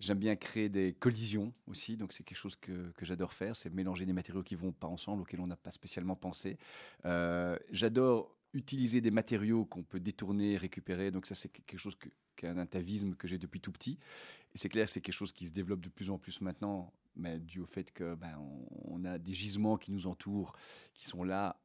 [0.00, 4.06] j'aime bien créer des collisions aussi, donc c'est quelque chose que, j'adore faire, c'est mélanger
[4.06, 6.58] des matériaux qui vont pas ensemble, auxquels on n'a pas spécialement pensé.
[7.04, 11.96] Euh, j'adore utiliser des matériaux qu'on peut détourner, récupérer, donc ça c'est quelque chose
[12.36, 13.98] qui est un atavisme que j'ai depuis tout petit.
[14.54, 17.38] Et c'est clair c'est quelque chose qui se développe de plus en plus maintenant, mais
[17.38, 18.38] dû au fait que ben,
[19.04, 20.54] a des gisements qui nous entourent,
[20.94, 21.61] qui sont là,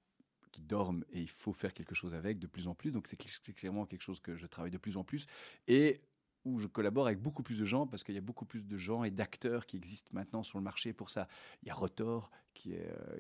[0.58, 2.92] qui dorment, et il faut faire quelque chose avec de plus en plus.
[2.92, 5.28] Donc c'est cl- c'est clairement quelque chose que je travaille de plus en plus
[5.68, 6.02] et
[6.46, 8.78] où je collabore avec beaucoup plus de gens parce qu'il y a beaucoup plus de
[8.78, 11.28] gens et d'acteurs qui existent maintenant sur le marché pour ça.
[11.62, 13.20] Il y a Rotor qui, euh,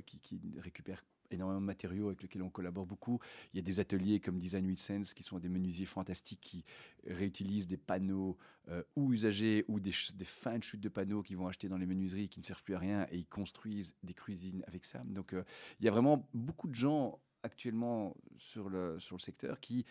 [0.57, 3.19] récupère énormément de matériaux avec lesquels on collabore beaucoup.
[3.53, 6.65] Il y a des ateliers comme Design with Sense qui sont des menuisiers fantastiques qui
[7.05, 8.37] réutilisent des panneaux
[8.69, 11.77] euh, ou usagés ou des, des fins de chute de panneaux qu'ils vont acheter dans
[11.77, 15.03] les menuiseries qui ne servent plus à rien et ils construisent des cuisines avec ça.
[15.05, 15.43] Donc euh,
[15.79, 19.85] il y a vraiment beaucoup de gens actuellement sur le, sur le secteur qui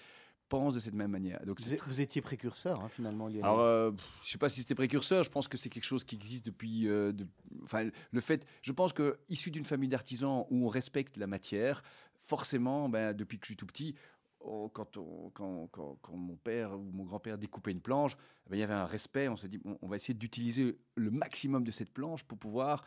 [0.48, 1.44] pensent de cette même manière.
[1.44, 3.90] Donc vous, étiez précurseur hein, finalement Lionel alors, euh,
[4.24, 5.24] je sais pas si c'était précurseur.
[5.24, 6.87] Je pense que c'est quelque chose qui existe depuis.
[6.88, 7.26] euh, de-
[7.64, 8.46] Enfin, le fait.
[8.62, 11.82] Je pense que issu d'une famille d'artisans où on respecte la matière,
[12.24, 13.96] forcément, ben, depuis que je suis tout petit,
[14.40, 18.16] on- quand, on- quand, quand- quand mon père ou mon grand-père découpait une planche,
[18.48, 19.28] ben, il y avait un respect.
[19.28, 22.85] On se dit, on va essayer d'utiliser le maximum de cette planche pour pouvoir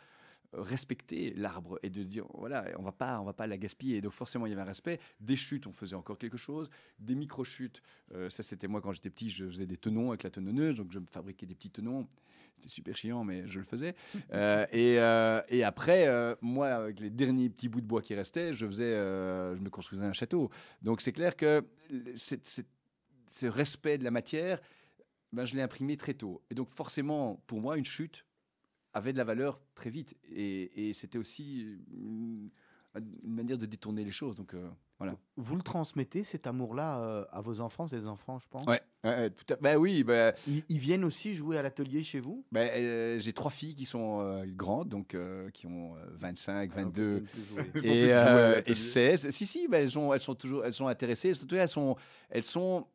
[0.54, 3.98] respecter l'arbre et de dire voilà on va pas on va pas la gaspiller.
[3.98, 5.00] Et donc forcément il y avait un respect.
[5.20, 6.70] Des chutes on faisait encore quelque chose.
[7.00, 7.82] Des micro chutes
[8.30, 11.00] ça c'était moi quand j'étais petit je faisais des tenons avec la tenonneuse donc je
[11.00, 12.08] me fabriquais des petits tenons.
[12.56, 13.96] C'était super chiant mais je le faisais.
[14.34, 18.14] Euh, et, euh, et après euh, moi avec les derniers petits bouts de bois qui
[18.16, 20.50] restaient je faisais euh, je me construisais un château.
[20.82, 22.68] Donc c'est clair que le- c'est- c'est-
[23.32, 24.60] ce respect de la matière
[25.32, 26.42] ben, je l'ai imprimé très tôt.
[26.50, 28.26] Et donc forcément pour moi une chute
[28.94, 30.16] avait de la valeur très vite.
[30.32, 32.50] Et, et c'était aussi une,
[33.24, 34.36] une manière de détourner les choses.
[34.36, 35.16] Donc, euh, Voilà.
[35.38, 38.66] Vous le transmettez, cet amour-là, euh, à vos enfants, des enfants, je pense?
[38.66, 39.58] Ouais, ouais, ouais, tout à...
[39.58, 42.44] bah oui, bah, ils, ils viennent aussi jouer à l'atelier chez vous?
[42.52, 46.72] Bah, euh, j'ai trois filles qui sont euh, grandes, donc euh, qui ont euh, 25,
[46.74, 47.64] Alors, 22 ils viennent plus jouer.
[47.66, 49.30] Ils vont plus et, euh, et 16.
[49.30, 51.34] Si, si, bah, elles, sont, elles, sont toujours, elles sont intéressées.
[51.36, 51.96] Surtout, elles sont,
[52.30, 52.88] elles sont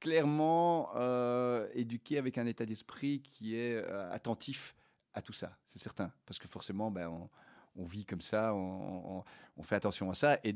[0.00, 4.76] clairement euh, éduquées avec un état d'esprit qui est euh, attentif
[5.18, 6.12] à tout ça, c'est certain.
[6.24, 7.28] Parce que forcément, ben,
[7.74, 9.24] on, vit comme ça, on,
[9.62, 10.38] fait attention à ça.
[10.44, 10.54] Et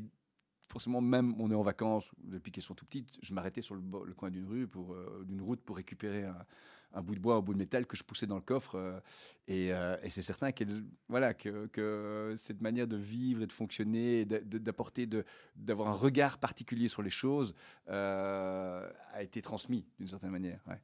[0.69, 4.13] forcément, même on est en vacances, depuis qu'elles sont tout petites, je m'arrêtais sur le,
[4.13, 6.45] coin d'une rue, euh, d'une route, pour récupérer un,
[6.93, 8.75] un bout de bois, un bout de métal que je poussais dans le coffre.
[8.75, 8.99] euh,
[9.47, 13.51] et euh, et c'est certain qu'elles- voilà, que, que cette manière de vivre et de
[13.51, 15.07] fonctionner, d'apporter,
[15.55, 17.53] d'avoir un regard particulier sur les choses,
[17.89, 20.59] euh, a été transmis d'une certaine manière.
[20.67, 20.79] ouais.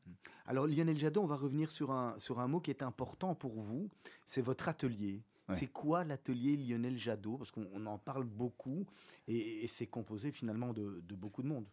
[0.45, 3.59] Alors Lionel Jadot, on va revenir sur un, sur un mot qui est important pour
[3.59, 3.89] vous,
[4.25, 5.21] c'est votre atelier.
[5.47, 5.55] Ouais.
[5.55, 7.37] C'est quoi l'atelier Lionel Jadot?
[7.37, 8.85] Parce qu'on on en parle beaucoup
[9.27, 11.65] et, et c'est composé finalement de, de beaucoup de monde.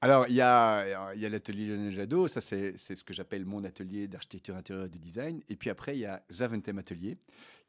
[0.00, 4.06] Alors, il y a, a l'atelier Lionel Jadot, ça c'est ce que j'appelle mon atelier
[4.06, 5.42] d'architecture intérieure et de design.
[5.48, 7.18] Et puis après, il y a Zaventem Atelier,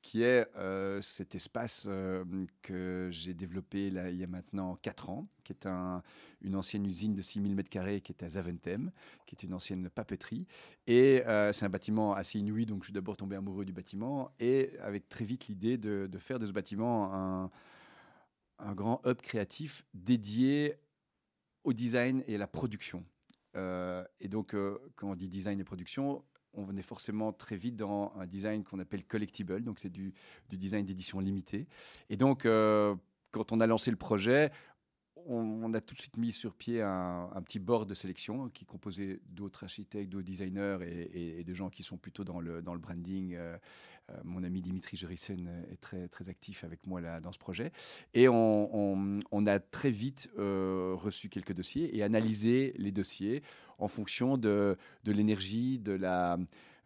[0.04, 2.24] qui est euh, cet espace euh,
[2.62, 6.04] que j'ai développé là, il y a maintenant 4 ans, qui est un-
[6.42, 8.92] une ancienne usine de 6000 m2 qui est à Zaventem,
[9.26, 10.46] qui est une ancienne papeterie.
[10.86, 14.32] Et euh, c'est un bâtiment assez inouï, donc je suis d'abord tombé amoureux du bâtiment,
[14.40, 17.52] et avec très vite l'idée de, de faire de ce bâtiment un,
[18.60, 20.76] un grand hub créatif dédié
[21.64, 23.04] au design et à la production.
[23.56, 27.76] Euh, et donc, euh, quand on dit design et production, on venait forcément très vite
[27.76, 30.14] dans un design qu'on appelle collectible, donc c'est du,
[30.50, 31.68] design d'édition limitée.
[32.10, 32.96] Et donc, euh,
[33.32, 34.52] quand on a lancé le projet,
[35.26, 38.68] on, a tout de suite mis sur pied un, petit board de sélection qui est
[38.68, 42.62] composé d'autres architectes, d'autres designers et, et- et de gens qui sont plutôt dans le,
[42.62, 43.38] dans le branding.
[44.10, 47.40] Euh, euh, mon ami Dimitri Jerissen est très, très actif avec moi là, dans ce
[47.40, 47.72] projet.
[48.14, 53.42] Et on, a très vite euh, reçu quelques dossiers et analysé les dossiers
[53.78, 56.38] en fonction de, de l'énergie, de la,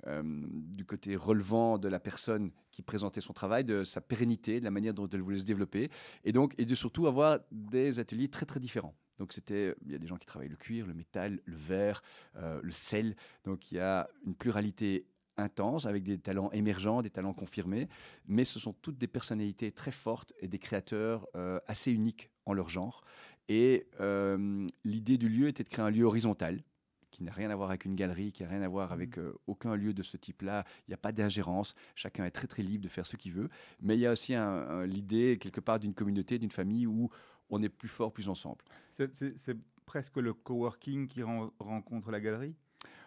[0.07, 4.65] euh, du côté relevant de la personne qui présentait son travail, de sa pérennité, de
[4.65, 5.89] la manière dont elle voulait se développer,
[6.23, 8.95] et donc et de surtout avoir des ateliers très très différents.
[9.19, 12.01] Donc c'était, il y a des gens qui travaillent le cuir, le métal, le verre,
[12.35, 13.15] euh, le sel.
[13.43, 15.05] Donc il y a une pluralité
[15.37, 17.87] intense avec des talents émergents, des talents confirmés,
[18.27, 22.53] mais ce sont toutes des personnalités très fortes et des créateurs euh, assez uniques en
[22.53, 23.03] leur genre.
[23.49, 26.63] Et euh, l'idée du lieu était de créer un lieu horizontal
[27.11, 29.33] qui n'a rien à voir avec une galerie, qui n'a rien à voir avec euh,
[29.45, 30.65] aucun lieu de ce type-là.
[30.87, 31.75] Il n'y a pas d'ingérence.
[31.93, 33.49] Chacun est très très libre de faire ce qu'il veut.
[33.81, 37.09] Mais il y a aussi un- un- l'idée quelque part d'une communauté, d'une famille où
[37.49, 38.63] on est plus fort, plus ensemble.
[38.89, 42.55] C'est- presque le coworking qui ren- rencontre la galerie?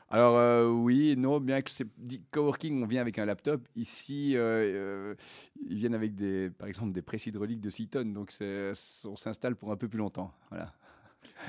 [0.08, 1.86] Alors euh, oui, non, bien que c'est
[2.30, 3.66] coworking, on vient avec un laptop.
[3.74, 5.14] Ici, euh, euh,
[5.68, 9.56] ils viennent avec des, par exemple, des presses hydrauliques de 6 tonnes, donc on s'installe
[9.56, 10.32] pour un peu plus longtemps.
[10.50, 10.72] Voilà.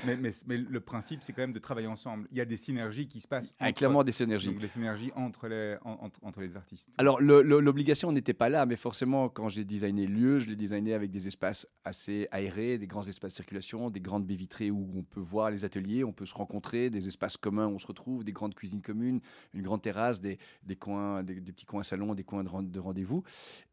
[0.06, 2.28] Mais, mais, mais le principe, c'est quand même de travailler ensemble.
[2.32, 3.54] Il y a des synergies qui se passent.
[3.58, 4.48] Ah, entre- clairement des synergies.
[4.48, 6.88] Donc les synergies entre les, en- entre, entre les artistes.
[6.98, 10.94] Alors, l'obligation n'était pas là, mais forcément, quand j'ai designé le lieu, je l'ai designé
[10.94, 14.88] avec des espaces assez aérés, des grands espaces de circulation, des grandes baies vitrées où
[14.96, 17.86] on peut voir les ateliers, on peut se rencontrer, des espaces communs où on se
[17.86, 19.20] retrouve, des grandes cuisines communes,
[19.54, 22.62] une grande terrasse, des, des coins, des, des petits coins salons, des coins de, ren-
[22.62, 23.22] de rendez-vous.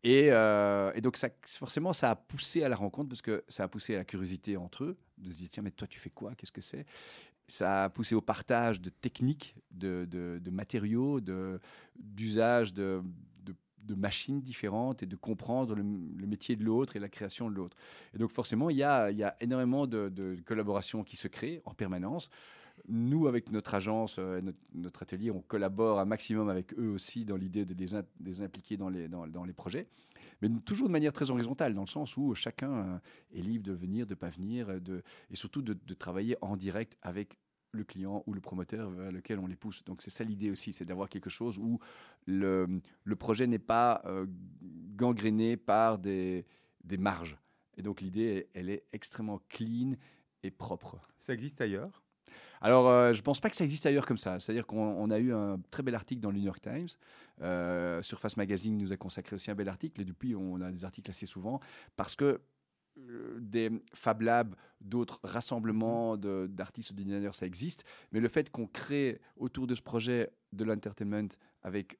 [0.03, 3.63] Et, euh, et donc, ça, forcément, ça a poussé à la rencontre parce que ça
[3.63, 6.10] a poussé à la curiosité entre eux, de se dire, tiens, mais toi, tu fais
[6.10, 6.36] quoi?
[6.36, 6.86] Qu'est-ce que c'est?
[7.47, 11.60] Ça a poussé au partage de techniques, de, de- de matériaux, de-
[11.95, 13.01] d'usage de,
[13.43, 13.56] de-
[13.95, 15.84] machines différentes et de comprendre le,
[16.25, 17.78] métier de l'autre et la création de l'autre.
[18.15, 21.75] Et donc forcément, il y a, y a énormément de collaborations qui se créent en
[21.75, 22.32] permanence.
[22.87, 24.41] Nous, avec notre agence, euh,
[24.73, 28.89] notre, atelier, on collabore un maximum avec eux aussi dans l'idée de les, impliquer dans
[28.89, 29.87] les, projets,
[30.41, 32.97] mais toujours de manière très horizontale, dans le sens où chacun euh,
[33.33, 36.97] est libre de venir, de pas venir, euh, de, et surtout de, travailler en direct
[37.01, 37.37] avec
[37.71, 39.83] le client ou le promoteur vers lequel on les pousse.
[39.83, 41.79] Donc c'est ça l'idée aussi, c'est d'avoir quelque chose où
[42.25, 42.81] le,
[43.17, 44.25] projet n'est pas euh,
[44.95, 46.45] gangréné par des
[46.97, 47.37] marges.
[47.77, 49.95] Et donc l'idée, elle est extrêmement clean
[50.43, 50.99] et propre.
[51.19, 52.04] Ça existe ailleurs?
[52.61, 54.39] Alors, euh, je ne pense pas que ça existe ailleurs comme ça.
[54.39, 56.87] C'est-à-dire qu'on on a eu un très bel article dans le New York Times.
[57.41, 60.01] Euh, Surface Magazine nous a consacré aussi un bel article.
[60.01, 61.59] Et depuis, on a des articles assez souvent.
[61.95, 62.41] Parce que
[62.97, 67.83] euh, des Fab Labs, d'autres rassemblements d'artistes ou de designers, ça existe.
[68.11, 71.27] Mais le fait qu'on crée autour de ce projet de l'entertainment
[71.61, 71.97] avec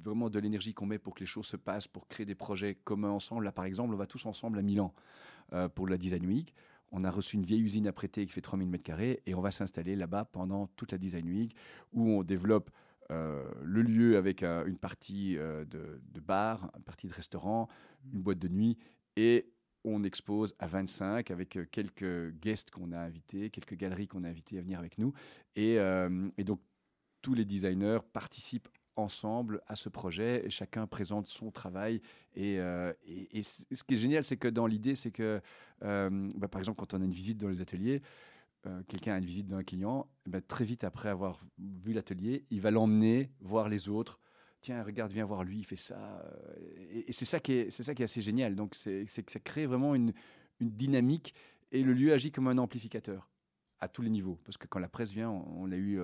[0.00, 2.76] vraiment de l'énergie qu'on met pour que les choses se passent, pour créer des projets
[2.76, 3.44] communs ensemble.
[3.44, 4.94] Là, par exemple, on va tous ensemble à Milan
[5.74, 6.54] pour la Design Week.
[6.90, 9.50] On a reçu une vieille usine à prêter qui fait 3000 m2 et on va
[9.50, 11.54] s'installer là-bas pendant toute la Design Week
[11.92, 12.70] où on développe
[13.10, 17.68] euh, le lieu avec euh, une partie euh, de, de bar, une partie de restaurant,
[18.12, 18.76] une boîte de nuit
[19.16, 19.50] et
[19.84, 24.58] on expose à 25 avec quelques guests qu'on a invités, quelques galeries qu'on a invités
[24.58, 25.14] à venir avec nous.
[25.56, 26.60] Et, et donc,
[27.22, 28.68] tous les designers participent
[28.98, 32.02] ensemble à ce projet et chacun présente son travail.
[32.34, 35.40] Et, euh, ce qui est génial, c'est que dans l'idée, c'est que,
[35.82, 38.02] euh, bah, par exemple, quand on a une visite dans les ateliers,
[38.66, 42.44] euh, quelqu'un a une visite d'un client, eh ben, très vite après avoir vu l'atelier,
[42.50, 44.18] il va l'emmener voir les autres.
[44.60, 46.24] Tiens, regarde, viens voir lui, il fait ça.
[46.90, 48.56] Et, c'est ça qui est, ça qui est assez génial.
[48.56, 50.12] Donc, c'est que ça crée vraiment une,
[50.60, 51.34] dynamique
[51.70, 53.30] et le lieu agit comme un amplificateur
[53.78, 54.40] à tous les niveaux.
[54.42, 56.00] Parce que quand la presse vient, on, on l'a eu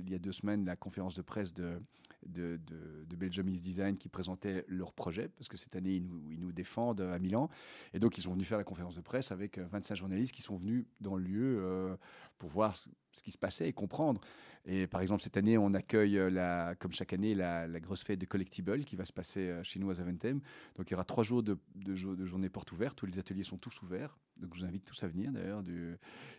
[0.00, 1.78] il y a deux semaines, la conférence de presse de,
[2.26, 6.06] de, de, Belgium East Design qui présentait leur projet, parce que cette année, ils
[6.38, 7.50] nous, défendent à Milan.
[7.92, 10.42] Et donc, ils sont venus faire la conférence de presse avec euh, 25 journalistes qui
[10.42, 11.96] sont venus dans le lieu euh,
[12.38, 12.88] pour voir ce,
[13.22, 14.20] qui se passait et comprendre.
[14.64, 18.20] Et par exemple, cette année, on accueille, euh, la, comme chaque année, la, grosse fête
[18.20, 20.40] de Collectible qui va se passer euh, chez nous à Zaventem.
[20.76, 22.96] Donc, il y aura trois jours de, de, jo- de journée porte ouverte.
[22.96, 24.16] Tous les ateliers sont tous ouverts.
[24.36, 25.62] Donc, je vous invite tous à venir d'ailleurs.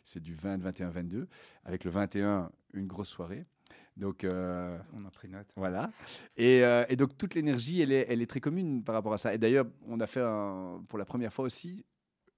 [0.03, 1.27] C'est du 20, 21, 22.
[1.65, 3.45] Avec le 21, une grosse soirée.
[3.99, 5.47] Donc, euh, On a pris note.
[5.55, 5.91] voilà.
[6.37, 9.17] Et, euh, et donc, toute l'énergie, elle est, elle est très commune par rapport à
[9.17, 9.33] ça.
[9.33, 11.85] Et d'ailleurs, on a fait un- pour la première fois aussi,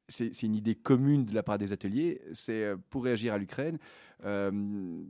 [0.10, 3.78] c'est une idée commune de la part des ateliers, c'est euh, pour réagir à l'Ukraine.
[4.26, 5.04] euh,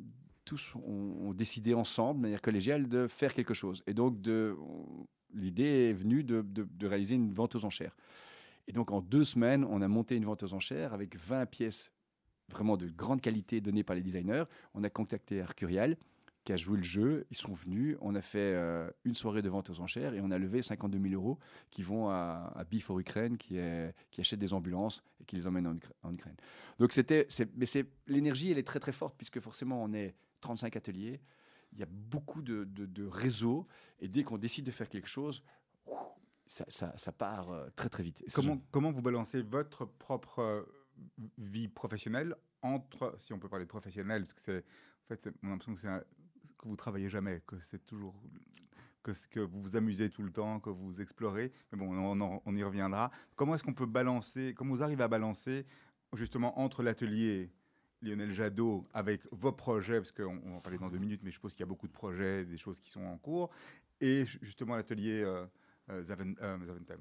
[0.45, 3.83] tous ont, ont décidé ensemble, de manière collégiale, de faire quelque chose.
[3.87, 4.17] Et donc,
[5.33, 7.95] l'idée est venue de, de- de réaliser une vente aux enchères.
[8.67, 11.91] Et donc, en deux semaines, on a monté une vente aux enchères avec 20 pièces
[12.49, 14.43] vraiment de grande qualité données par les designers.
[14.73, 15.95] On a contacté Arcurial,
[16.43, 17.25] qui a joué le jeu.
[17.29, 17.97] Ils sont venus.
[18.01, 20.99] On a fait euh, une soirée de vente aux enchères et on a levé 52
[20.99, 21.37] 000 euros
[21.69, 25.35] qui vont à, à Beef for Ukraine, qui, est, qui achète des ambulances et qui
[25.35, 26.35] les emmène en, Ukra- en Ukraine.
[26.79, 30.75] Donc c'était, mais c'est l'énergie, elle est très très forte puisque forcément on est 35
[30.75, 31.21] ateliers.
[31.73, 33.67] Il y a beaucoup de, de, de réseaux
[33.99, 35.43] et dès qu'on décide de faire quelque chose,
[36.47, 38.23] ça, ça, ça part euh, très très vite.
[38.71, 40.63] Comment, vous balancez votre propre euh,
[41.37, 45.33] vie professionnelle entre, si on peut parler de professionnel, parce que c'est, en fait, c'est-
[45.43, 46.03] on a l'impression que c'est un-
[46.61, 48.13] que vous travaillez jamais, que c'est toujours
[49.03, 51.51] que, ce- que vous vous amusez tout le temps, que vous explorez.
[51.71, 51.91] Mais bon,
[52.45, 53.11] on, y reviendra.
[53.35, 55.65] Comment est-ce qu'on peut balancer, comment vous arrivez à balancer
[56.13, 57.49] justement entre l'atelier
[58.03, 61.35] Lionel Jadot avec vos projets, parce qu'on on va parler dans deux minutes, mais je
[61.35, 63.49] suppose qu'il y a beaucoup de projets, des choses qui sont en cours,
[63.99, 65.45] et ju- justement l'atelier euh,
[65.89, 66.99] euh, Zaven- euh, Zaventem.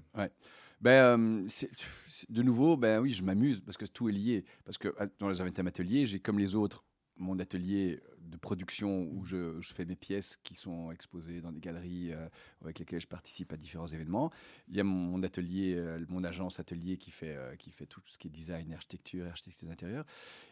[0.80, 1.70] Ben, euh, c'est-
[2.08, 4.44] c'est- de nouveau, ben oui, je m'amuse parce que tout est lié.
[4.64, 6.84] Parce que à- dans les Aventem Atelier, j'ai comme les autres
[7.20, 12.12] mon atelier de production où je, fais mes pièces qui sont exposées dans des galeries
[12.12, 12.28] euh,
[12.62, 14.30] avec lesquelles je participe à différents événements.
[14.68, 18.00] Il y a mon atelier, euh, mon agence atelier qui fait, euh, qui fait tout
[18.06, 20.04] ce qui est design, architecture, architecture d'intérieur.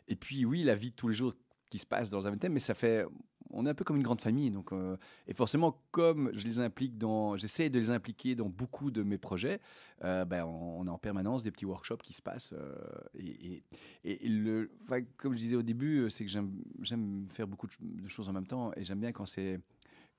[0.09, 1.35] Et puis oui, la vie de tous les jours
[1.70, 3.04] qui se passe dans Aventem, mais ça fait,
[3.50, 4.50] on est un peu comme une grande famille.
[4.50, 8.90] Donc, euh, et forcément, comme je les implique dans, j'essaie de les impliquer dans beaucoup
[8.90, 9.61] de mes projets,
[10.04, 12.52] euh, ben, on, on a en permanence des petits workshops qui se passent.
[12.52, 12.74] euh,
[13.14, 13.62] et,
[14.28, 14.70] le,
[15.16, 18.33] comme je disais au début, c'est que j'aime faire beaucoup de, ch- de choses en
[18.33, 19.26] même temps et j'aime bien quand,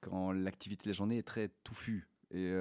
[0.02, 2.08] quand l'activité de la journée est très touffue.
[2.32, 2.52] Et,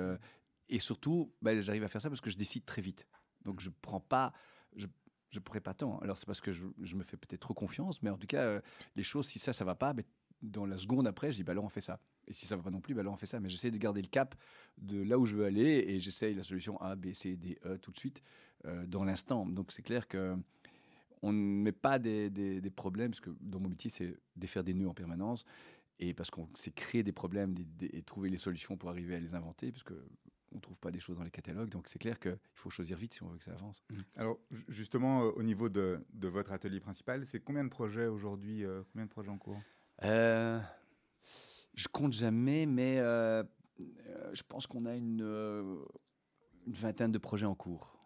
[0.70, 3.06] et surtout, ben, j'arrive à faire ça parce que je décide très vite.
[3.44, 4.32] Donc je prends pas.
[4.76, 4.86] Je,
[5.30, 5.98] je pourrais pas tant.
[5.98, 8.60] Alors c'est parce que je, me fais peut-être trop confiance, mais en tout cas, euh,
[8.96, 10.04] les choses, si ça, ça va pas, ben,
[10.42, 12.00] dans la seconde après, je dis, bah alors on fait ça.
[12.26, 13.40] Et si ça va pas non plus, bah alors on fait ça.
[13.40, 14.34] Mais j'essaie de garder le cap
[14.78, 17.76] de là où je veux aller et j'essaye la solution A, B, C, D, E
[17.78, 18.22] tout de suite
[18.66, 19.46] euh, dans l'instant.
[19.46, 20.36] Donc c'est clair que
[21.22, 24.88] on ne met pas des, problèmes, parce que dans mon métier, c'est défaire des nœuds
[24.88, 25.44] en permanence.
[25.98, 29.34] Et parce qu'on sait créer des problèmes et trouver les solutions pour arriver à les
[29.34, 29.94] inventer, parce que
[30.52, 31.68] on ne trouve pas des choses dans les catalogues.
[31.68, 33.82] Donc c'est clair qu'il faut choisir vite si on veut que ça avance.
[34.16, 38.06] Alors, ju- justement, euh, au niveau de, de votre atelier principal, c'est combien de projets
[38.06, 39.60] aujourd'hui euh, Combien de projets en cours?
[40.04, 40.60] Euh,
[41.74, 43.42] je compte jamais, mais euh,
[44.32, 45.20] je pense qu'on a une,
[46.66, 47.97] une vingtaine de projets en cours.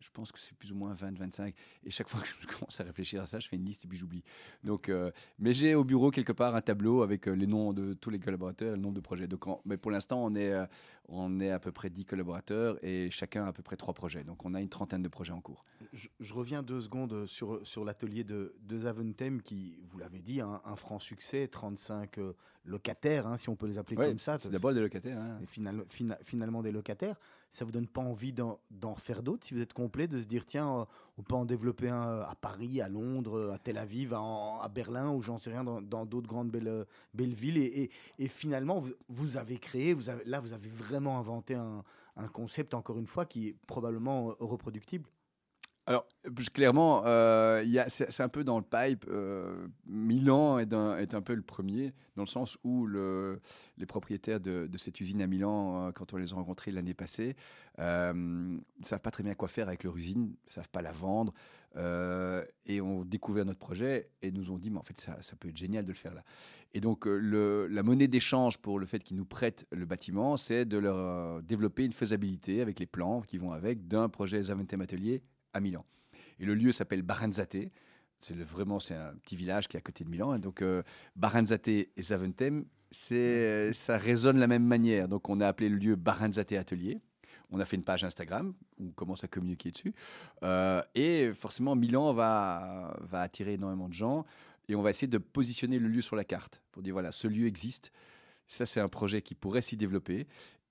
[0.00, 1.54] Je pense que c'est plus ou moins 20, 25.
[1.84, 3.88] Et chaque fois que je commence à réfléchir à ça, je fais une liste et
[3.88, 4.22] puis j'oublie.
[4.64, 7.94] Donc, euh, mais j'ai au bureau quelque part un tableau avec euh, les noms de
[7.94, 9.26] tous les collaborateurs, et le nombre de projets.
[9.26, 10.66] Donc, mais pour l'instant, on est, euh,
[11.08, 14.24] on est à peu près 10 collaborateurs et chacun a à peu près 3 projets.
[14.24, 15.64] Donc, on a une trentaine de projets en cours.
[15.92, 20.60] Je, reviens deux secondes sur, sur l'atelier de, de Zaventem qui, vous l'avez dit, un,
[20.64, 22.32] un franc succès, 35 euh,
[22.64, 24.38] locataires, hein, si on peut les appeler Ouais, comme ça.
[24.38, 25.18] c'est d'abord des locataires.
[25.18, 25.38] hein.
[25.42, 27.16] Et final- fina- finalement des locataires.
[27.50, 30.26] Ça vous donne pas envie d'en d'en faire d'autres si vous êtes complet, de se
[30.26, 30.84] dire tiens, euh,
[31.18, 34.20] on peut en développer un euh, à Paris, à Londres, euh, à Tel Aviv, à,
[34.20, 37.58] en- à Berlin ou j'en sais rien, dans d'autres grandes belles, belles villes.
[37.58, 41.54] Et, et- et finalement, vous, vous avez créé, vous avez, là, vous avez vraiment inventé
[41.54, 41.82] un,
[42.16, 45.08] un concept, encore une fois, qui est probablement reproductible.
[45.90, 46.06] Alors,
[46.54, 49.06] clairement, euh, c'est un peu dans le pipe.
[49.08, 53.40] euh, Milan est un, est un peu le premier, dans le sens où le-
[53.76, 57.34] les propriétaires de, cette usine à Milan, euh, quand on les a rencontrés l'année passée,
[57.78, 61.34] ne savent pas très bien quoi faire avec leur usine, ne savent pas la vendre,
[61.74, 65.56] et ont découvert notre projet et nous ont dit, mais en fait, ça, peut être
[65.56, 66.22] génial de le faire là.
[66.72, 70.78] Et donc, la monnaie d'échange pour le fait qu'ils nous prêtent le bâtiment, c'est de
[70.78, 75.60] leur développer une faisabilité avec les plans qui vont avec d'un projet Zaventem Atelier à
[75.60, 75.84] Milan.
[76.38, 77.70] Et le lieu s'appelle Baranzate.
[78.18, 80.34] C'est vraiment c'est un petit village qui est à côté de Milan.
[80.34, 80.82] Et donc euh,
[81.16, 85.08] Baranzate et Zaventem, c'est ça résonne de la même manière.
[85.08, 87.00] Donc on a appelé le lieu Baranzate Atelier.
[87.50, 89.94] On a fait une page Instagram on commence à communiquer dessus.
[90.42, 94.24] Euh, et forcément, Milan va, va attirer énormément de gens.
[94.68, 97.28] Et on va essayer de positionner le lieu sur la carte pour dire voilà, ce
[97.28, 97.92] lieu existe.
[98.46, 100.26] Ça, c'est un projet qui pourrait s'y développer.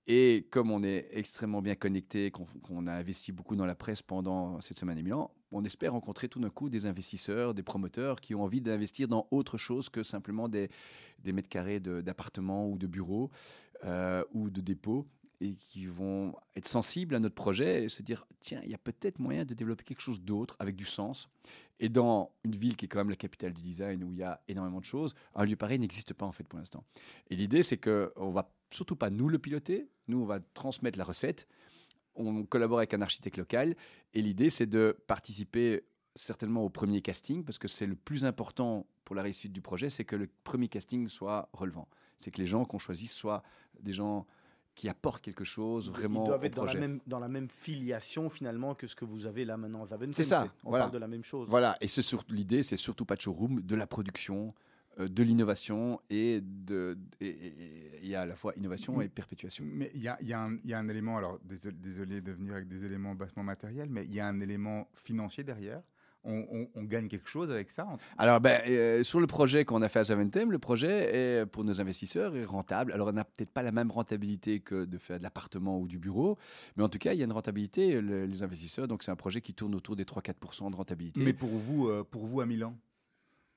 [0.06, 4.60] Et comme on est extrêmement bien connecté, qu'on a investi beaucoup dans la presse pendant
[4.60, 8.34] cette semaine à Milan, on espère rencontrer tout d'un coup des investisseurs, des promoteurs qui
[8.34, 10.70] ont envie d'investir dans autre chose que simplement des,
[11.24, 13.30] mètres carrés d'appartements ou de bureaux
[13.84, 15.06] euh, ou de dépôts
[15.40, 18.78] et qui vont être sensibles à notre projet et se dire tiens, il y a
[18.78, 21.28] peut-être moyen de développer quelque chose d'autre avec du sens.
[21.80, 24.22] Et dans une ville qui est quand même la capitale du design où il y
[24.22, 26.84] a énormément de choses, un lieu pareil n'existe pas en fait pour l'instant.
[27.30, 31.04] Et l'idée, c'est qu'on va surtout pas nous le piloter, nous on va transmettre la
[31.04, 31.48] recette,
[32.14, 33.74] on collabore avec un architecte local
[34.14, 38.86] et l'idée c'est de participer certainement au premier casting parce que c'est le plus important
[39.04, 41.88] pour la réussite du projet, c'est que le premier casting soit relevant.
[42.18, 43.42] C'est que les gens qu'on choisisse soient
[43.80, 44.26] des gens
[44.80, 47.50] qui apportent quelque chose vraiment Ils doivent au être dans la, même, dans la même
[47.50, 50.14] filiation finalement que ce que vous avez là maintenant à.
[50.14, 50.84] C'est ça, On voilà.
[50.84, 51.50] parle de la même chose.
[51.50, 54.54] Voilà, et c'est surtout l'idée, c'est surtout pas de showroom, de la production,
[54.98, 59.02] euh, de l'innovation et de et- et- et il y a à la fois innovation
[59.02, 59.64] et perpétuation.
[59.66, 61.76] Mais il y a, il y a un- il y a un élément, alors désolé,
[61.76, 65.44] désolé de venir avec des éléments bassement matériels, mais il y a un élément financier
[65.44, 65.82] derrière.
[66.22, 67.86] On, on- on gagne quelque chose avec ça
[68.18, 71.64] Alors, ben, euh, sur le projet qu'on a fait à Zaventem, le projet est, pour
[71.64, 72.92] nos investisseurs est rentable.
[72.92, 75.98] Alors, on n'a peut-être pas la même rentabilité que de faire de l'appartement ou du
[75.98, 76.36] bureau,
[76.76, 78.86] mais en tout cas, il y a une rentabilité, le- les investisseurs.
[78.86, 81.20] Donc, c'est un projet qui tourne autour des 3-4% de rentabilité.
[81.20, 82.76] Mais pour vous, euh, pour vous à Milan?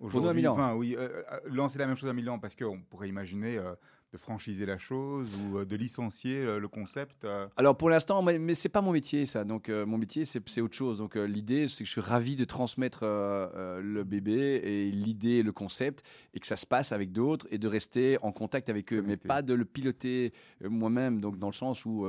[0.03, 0.75] Nous à Aujourd'hui, Milan.
[0.75, 3.73] Oui, euh, euh, lancer la même chose à Milan parce qu'on pourrait imaginer euh,
[4.11, 7.25] de franchiser la chose ou euh, de licencier le concept.
[7.57, 9.43] Alors pour l'instant, mais, mais c'est pas mon métier ça.
[9.43, 10.97] Donc mon métier c'est autre chose.
[10.97, 16.03] Donc l'idée c'est que je suis ravi de transmettre le bébé et l'idée, le concept,
[16.33, 19.17] et que ça se passe avec d'autres et de rester en contact avec eux, mais
[19.17, 21.21] pas de le piloter moi-même.
[21.21, 22.05] Donc dans le sens où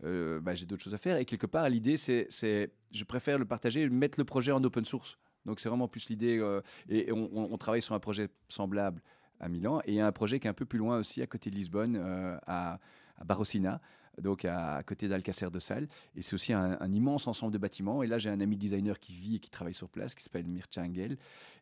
[0.00, 3.44] bah, j'ai d'autres choses à faire et quelque part l'idée c'est c'est je préfère le
[3.44, 5.18] partager, mettre le projet en open source.
[5.46, 9.02] Donc c'est vraiment plus l'idée euh, et, on, travaille sur un projet semblable
[9.40, 11.22] à Milan et il y a un projet qui est un peu plus loin aussi
[11.22, 12.78] à côté de Lisbonne euh, à,
[13.16, 13.80] à Barrosina
[14.20, 15.88] donc à, côté d'Alcacer de Sal.
[16.14, 18.02] Et c'est aussi un, immense ensemble de bâtiments.
[18.02, 20.46] Et là, j'ai un ami designer qui vit et qui travaille sur place, qui s'appelle
[20.46, 21.16] Mircea Engel.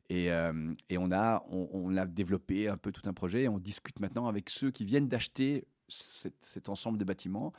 [0.08, 3.44] Et, euh, et on, a, on, a développé un peu tout un projet.
[3.44, 7.52] Et on discute maintenant avec ceux qui viennent d'acheter cet, ensemble de bâtiments.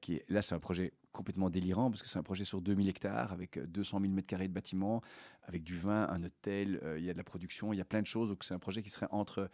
[0.00, 3.32] qui là, c'est un projet complètement délirant parce que c'est un projet sur 2000 hectares
[3.32, 5.02] avec euh, 200 000 mètres carrés de bâtiments,
[5.44, 7.84] avec du vin, un hôtel, euh, il y a de la production, il y a
[7.84, 8.28] plein de choses.
[8.28, 9.50] Donc, c'est un projet qui serait entre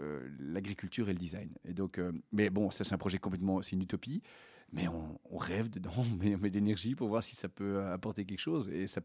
[0.00, 1.50] euh, l'agriculture et le design.
[1.66, 4.22] Et donc, euh, mais bon, ça c'est un projet complètement, c'est une utopie,
[4.72, 7.92] mais on, rêve dedans, on met, met de l'énergie pour voir si ça peut euh,
[7.92, 8.70] apporter quelque chose.
[8.70, 9.02] Et ça,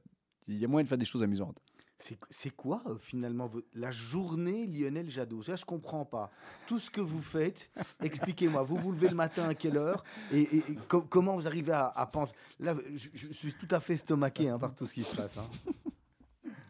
[0.47, 1.61] il y a moyen de faire des choses amusantes.
[1.99, 5.41] C'est quoi euh, finalement la journée Lionel Jadot?
[5.41, 6.31] Ça, je comprends pas.
[6.67, 7.71] Tout ce que vous faites,
[8.01, 8.61] expliquez-moi.
[8.63, 11.73] Vous vous levez le matin à quelle heure et, et- et co- comment vous arrivez
[11.73, 12.33] à, penser?
[12.59, 15.37] Là, je, suis tout à fait estomaqué hein, par tout ce qui se passe.
[15.37, 15.47] hein.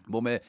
[0.07, 0.41] Bon, mais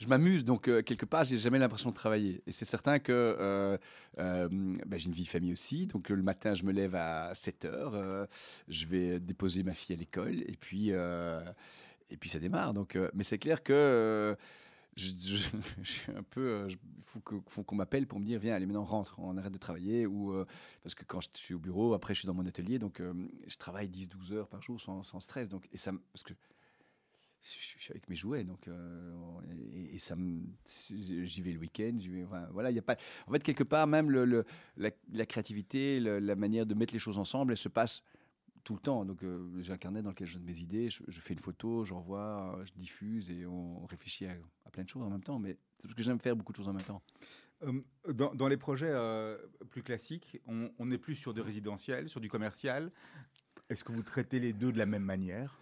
[0.00, 2.42] je m'amuse, donc euh, quelque part, j'ai jamais l'impression de travailler.
[2.46, 3.78] Et c'est certain que euh,
[4.16, 5.86] ben, j'ai une vie famille aussi.
[5.86, 8.26] Donc le matin, je me lève à 7 heures,
[8.66, 10.92] je vais déposer ma fille à l'école, et puis
[12.10, 12.74] et puis ça démarre.
[12.74, 14.34] Donc, euh, mais c'est clair que euh,
[14.96, 15.10] je,
[15.84, 18.66] suis un peu, euh, il faut que- faut qu'on m'appelle pour me dire viens, allez
[18.66, 20.44] maintenant rentre, on arrête de travailler ou euh,
[20.82, 23.14] parce que quand je suis au bureau, après je suis dans mon atelier, donc euh,
[23.46, 25.48] je travaille 10-12 heures par jour sans, stress.
[25.48, 26.34] Donc et ça, parce que
[27.40, 29.14] je suis avec mes jouets, donc euh,
[29.92, 30.16] et, ça
[30.66, 31.96] j'y vais le week-end,
[32.50, 32.96] voilà, il y a pas,
[33.28, 37.58] en fait quelque part même la, créativité, la manière de mettre les choses ensemble, elle
[37.58, 38.02] se passe
[38.68, 39.06] tout le temps.
[39.06, 41.40] Donc euh, j'ai un carnet dans lequel je donne mes idées, je, je fais une
[41.40, 44.32] photo, j'envoie, euh, je diffuse et on, réfléchit à,
[44.66, 45.38] à plein de choses en même temps.
[45.38, 47.00] Mais c'est parce que j'aime faire beaucoup de choses en même temps.
[47.62, 47.80] Euh,
[48.12, 49.38] dans, dans les projets euh,
[49.70, 52.90] plus classiques, on, on est plus sur du résidentiel, sur du commercial.
[53.70, 55.58] Est-ce que vous traitez les deux de la même manière?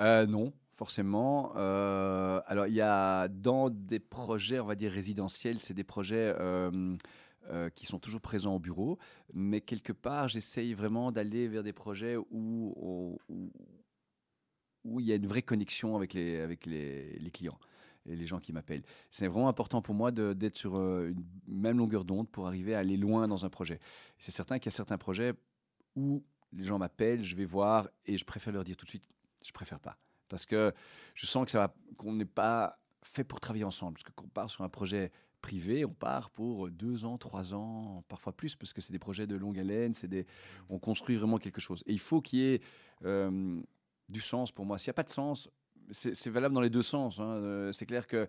[0.00, 1.52] Euh, non, forcément.
[1.56, 6.34] Euh, alors, il y a dans des projets, on va dire résidentiels, c'est des projets
[6.40, 6.96] euh,
[7.50, 8.98] euh, qui sont toujours présents au bureau,
[9.34, 13.18] mais quelque part, j'essaye vraiment d'aller vers des projets où,
[14.84, 17.58] il y a une vraie connexion avec les, clients
[18.06, 18.84] et les gens qui m'appellent.
[19.10, 22.78] C'est vraiment important pour moi d'être sur euh, une même longueur d'onde pour arriver à
[22.78, 23.80] aller loin dans un projet.
[24.18, 25.34] C'est certain qu'il y a certains projets
[25.94, 29.06] où les gens m'appellent, je vais voir et je préfère leur dire tout de suite,
[29.44, 29.98] je préfère pas.
[30.28, 30.72] Parce que
[31.14, 33.94] je sens que ça qu'on n'est pas fait pour travailler ensemble.
[33.94, 35.10] Parce que quand on part sur un projet
[35.40, 39.26] privé, on part pour deux ans, trois ans, parfois plus, parce que c'est des projets
[39.26, 40.26] de longue haleine, c'est des,
[40.68, 41.82] on construit vraiment quelque chose.
[41.86, 42.60] Et il faut qu'il y ait
[43.04, 43.60] euh,
[44.08, 44.78] du sens pour moi.
[44.78, 45.48] S'il n'y a pas de sens,
[45.90, 47.18] c'est valable dans les deux sens.
[47.18, 47.24] hein.
[47.24, 48.28] Euh, C'est clair que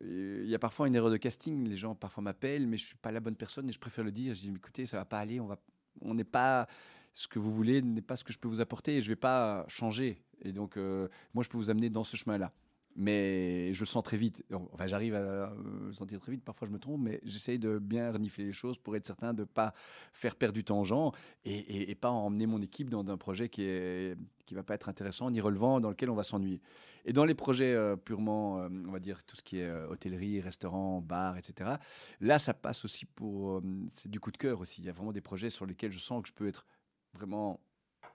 [0.00, 1.68] il y a parfois une erreur de casting.
[1.68, 4.10] Les gens parfois m'appellent, mais je suis pas la bonne personne et je préfère le
[4.10, 4.34] dire.
[4.34, 5.38] Je dis, écoutez, ça va pas aller.
[5.38, 5.56] On va,
[6.00, 6.66] on n'est pas
[7.12, 9.16] ce que vous voulez, n'est pas ce que je peux vous apporter et je vais
[9.16, 10.18] pas changer.
[10.42, 12.52] Et donc, euh, moi, je peux vous amener dans ce chemin-là.
[12.96, 14.44] Mais je le sens très vite.
[14.52, 15.46] Enfin, j'arrive à euh,
[15.86, 16.44] le sentir très vite.
[16.44, 19.42] Parfois, je me trompe, mais j'essaye de bien renifler les choses pour être certain de
[19.42, 19.74] ne pas
[20.12, 21.10] faire perdre du temps gens
[21.44, 24.16] et, et, et pas emmener mon équipe dans un projet qui est
[24.46, 26.60] qui va pas être intéressant ni relevant, dans lequel on va s'ennuyer.
[27.06, 30.40] Et dans les projets euh, purement, euh, on va dire tout ce qui est hôtellerie,
[30.40, 31.78] restaurant, bar, etc.
[32.20, 34.82] Là, ça passe aussi pour, c'est du coup de cœur aussi.
[34.82, 36.66] Il y a vraiment des projets sur lesquels je sens que je peux être
[37.14, 37.58] vraiment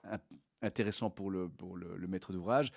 [0.04, 0.20] in-
[0.62, 2.70] intéressant pour le, pour le maître d'ouvrage.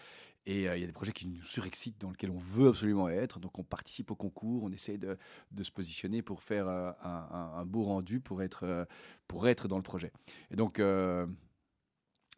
[0.45, 3.07] Et euh, il y a des projets qui nous surexcitent, dans lesquels on veut absolument
[3.09, 3.39] être.
[3.39, 5.17] Donc on participe au concours, on essaie de,
[5.61, 8.85] se positionner pour faire euh, un, beau rendu, pour être, euh,
[9.27, 10.11] pour être dans le projet.
[10.51, 10.83] Et donc, il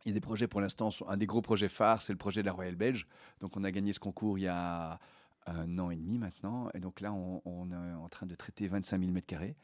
[0.05, 0.89] y a des projets pour l'instant.
[1.07, 3.07] Un des gros projets phares, c'est le projet de la Royale Belge.
[3.39, 4.99] Donc on a gagné ce concours il y a
[5.47, 6.69] un an et demi maintenant.
[6.75, 9.55] Et donc là, on, on est en train de traiter 25 000 mètres carrés.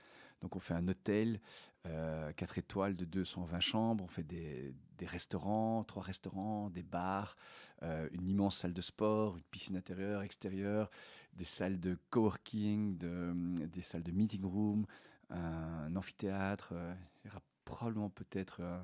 [0.42, 1.40] Donc on fait un hôtel,
[1.86, 4.74] euh, 4 étoiles de 220 chambres, on fait des,
[5.04, 7.36] restaurants, trois restaurants, des bars,
[7.82, 10.92] euh, une immense salle de sport, une piscine intérieure, extérieure,
[11.34, 13.34] des salles de coworking, de,
[13.66, 14.86] des salles de meeting room,
[15.32, 16.70] un amphithéâtre.
[16.74, 18.80] euh, il y aura probablement peut-être euh,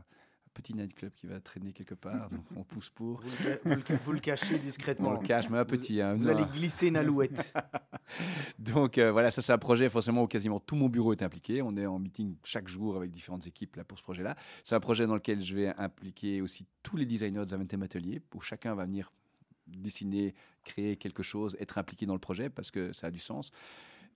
[0.57, 3.21] petit nightclub qui va traîner quelque part, donc on pousse pour.
[3.21, 5.11] Vous le, vous le vous le cachez On discrètement.
[5.13, 6.01] le cache, mais un petit.
[6.01, 6.35] hein, Vous non.
[6.35, 7.53] allez glisser une alouette.
[8.59, 11.61] Donc euh, voilà, ça c'est un projet forcément où quasiment tout mon bureau est impliqué.
[11.61, 14.35] On est en meeting chaque jour avec différentes équipes là, pour ce projet-là.
[14.63, 18.21] C'est un projet dans lequel je vais impliquer aussi tous les designers de Zaventem Atelier,
[18.33, 19.11] où chacun va venir
[19.67, 20.33] dessiner,
[20.63, 23.51] créer quelque chose, être impliqué dans le projet parce que ça a du sens.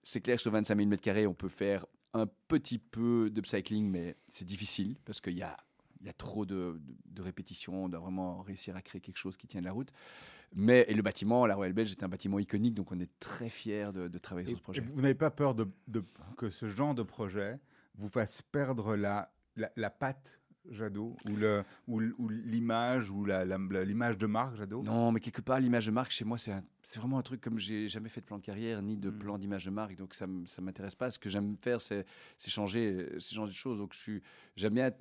[0.03, 4.15] C'est clair que sur 25 000 m2, on peut faire un petit peu d'upcycling, mais
[4.29, 5.55] c'est difficile parce qu'il y a,
[6.02, 7.86] il y a trop de, de, de répétitions.
[7.86, 9.91] On doit vraiment réussir à créer quelque chose qui tient la route.
[10.54, 13.49] Mais et le bâtiment, la Royal Belge, est un bâtiment iconique, donc on est très
[13.49, 14.82] fiers de, de travailler Et, sur ce projet.
[14.82, 15.70] et vous n'avez pas peur de-
[16.38, 17.60] que ce genre de projet
[17.95, 23.57] vous fasse perdre la, la, la patte Jadot ou le ou, l'image ou la, la-
[23.57, 24.84] la- l'image de marque Jadot?
[24.84, 27.41] Non, mais quelque part, l'image de marque, chez moi, c'est un- c'est vraiment un truc
[27.41, 29.18] comme j'ai jamais fait de plan de carrière ni de Mm.
[29.20, 31.09] plan d'image de marque, donc ça ne m'intéresse pas.
[31.09, 32.05] Ce que j'aime faire, c'est
[32.38, 33.80] c'est changer, c'est changer de choses.
[33.80, 34.22] Donc je suis-
[34.55, 34.91] j'aime bien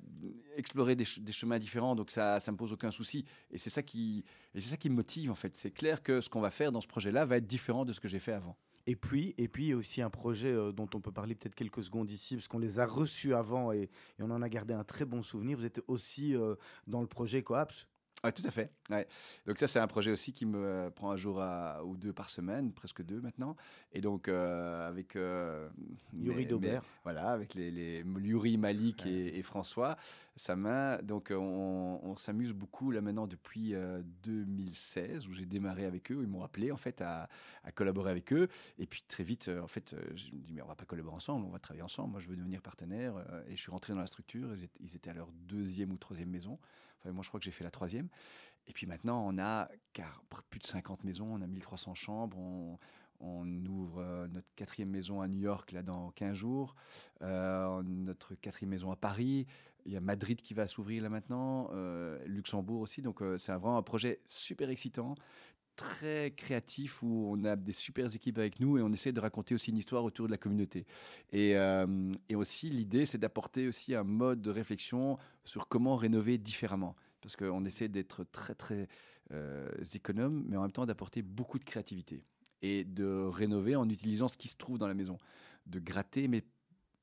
[0.57, 3.23] explorer des chemins différents, donc ça ne me pose aucun souci.
[3.51, 4.23] Et c'est ça, qui-
[4.55, 5.55] et c'est ça qui me motive, en fait.
[5.55, 7.99] C'est clair que ce qu'on va faire dans ce projet-là va être différent de ce
[7.99, 8.57] que j'ai fait avant.
[8.87, 12.09] Et puis, et puis, aussi un projet euh, dont on peut parler peut-être quelques secondes
[12.11, 15.05] ici, parce qu'on les a reçus avant et, et on en a gardé un très
[15.05, 15.57] bon souvenir.
[15.57, 16.55] Vous êtes aussi euh,
[16.87, 17.87] dans le projet Coaps.
[18.23, 18.71] Ouais, tout à fait.
[18.91, 19.07] Ouais.
[19.47, 22.13] Donc ça, c'est un projet aussi qui me euh, prend un jour à- ou deux
[22.13, 23.55] par semaine, presque deux maintenant.
[23.93, 25.67] Et donc euh, avec euh,
[26.13, 26.83] Yuri Daubert.
[27.03, 29.97] voilà, avec les, les Yuri, Malik et, et François,
[30.35, 30.99] sa main.
[31.01, 36.19] Donc on, on s'amuse beaucoup là maintenant depuis euh, 2016 où j'ai démarré avec eux.
[36.21, 37.27] Ils m'ont appelé en fait à,
[37.63, 38.47] à collaborer avec eux.
[38.77, 41.45] Et puis très vite, en fait, je me dis mais on va pas collaborer ensemble,
[41.47, 42.11] on va travailler ensemble.
[42.11, 43.15] Moi, je veux devenir partenaire.
[43.47, 44.49] et je suis rentré dans la structure.
[44.79, 46.59] Ils étaient à leur deuxième ou troisième maison.
[47.05, 48.07] Moi, je crois que j'ai fait la troisième.
[48.67, 49.69] Et puis maintenant, on a
[50.49, 52.77] plus de 50 maisons, on a 1300 chambres, on,
[53.67, 56.75] ouvre euh, notre quatrième maison à New York là dans 15 jours,
[57.21, 59.45] euh, notre quatrième maison à Paris,
[59.85, 63.51] il y a Madrid qui va s'ouvrir là maintenant, euh, Luxembourg aussi, donc euh, c'est
[63.51, 65.15] vraiment un projet super excitant,
[65.81, 69.55] très créatif où on a des super équipes avec nous et on essaie de raconter
[69.55, 70.85] aussi une histoire autour de la communauté.
[71.31, 76.37] Et, euh, et aussi l'idée c'est d'apporter aussi un mode de réflexion sur comment rénover
[76.37, 76.95] différemment.
[77.19, 78.87] Parce qu'on essaie d'être très très
[79.31, 82.23] euh, économe, mais en même temps d'apporter beaucoup de créativité.
[82.61, 85.17] Et de rénover en utilisant ce qui se trouve dans la maison,
[85.65, 86.43] de gratter mais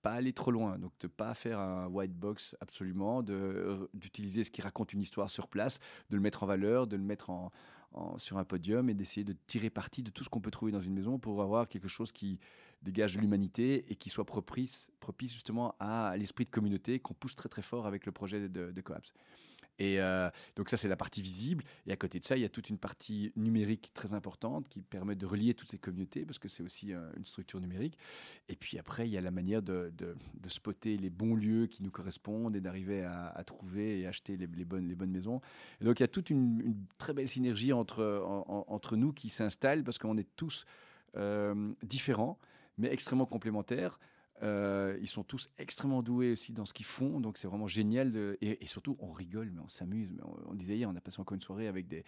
[0.03, 4.53] pas aller trop loin, donc de pas faire un white box absolument, de d'utiliser ce
[4.53, 7.51] qui raconte une histoire sur place, de le mettre en valeur, de le mettre en,
[8.17, 10.81] sur un podium et d'essayer de tirer parti de tout ce qu'on peut trouver dans
[10.81, 12.39] une maison pour avoir quelque chose qui
[12.83, 17.35] dégage de l'humanité et qui soit propice, propice justement à l'esprit de communauté qu'on pousse
[17.35, 18.83] très très fort avec le projet de, de.
[19.79, 21.65] Et euh, donc ça, c'est la partie visible.
[21.87, 24.81] Et à côté de ça, il y a toute une partie numérique très importante qui
[24.83, 27.97] permet de relier toutes ces communautés, parce que c'est aussi euh, une structure numérique.
[28.49, 29.93] Et puis après, il y a la manière de,
[30.49, 35.11] spotter les bons lieux qui nous correspondent et d'arriver à, trouver et acheter les, bonnes,
[35.11, 35.41] maisons.
[35.81, 39.13] Et donc il y a toute une, très belle synergie entre, en- en- entre nous
[39.13, 40.65] qui s'installe, parce qu'on est tous
[41.17, 42.39] euh, différents,
[42.77, 43.99] mais extrêmement complémentaires.
[44.43, 48.13] Euh, ils sont tous extrêmement doués aussi dans ce qu'ils font, donc c'est vraiment génial.
[48.13, 50.11] de- et, et surtout, on rigole, mais on s'amuse.
[50.13, 52.05] Mais On, on disait hier, on a passé encore une soirée avec des,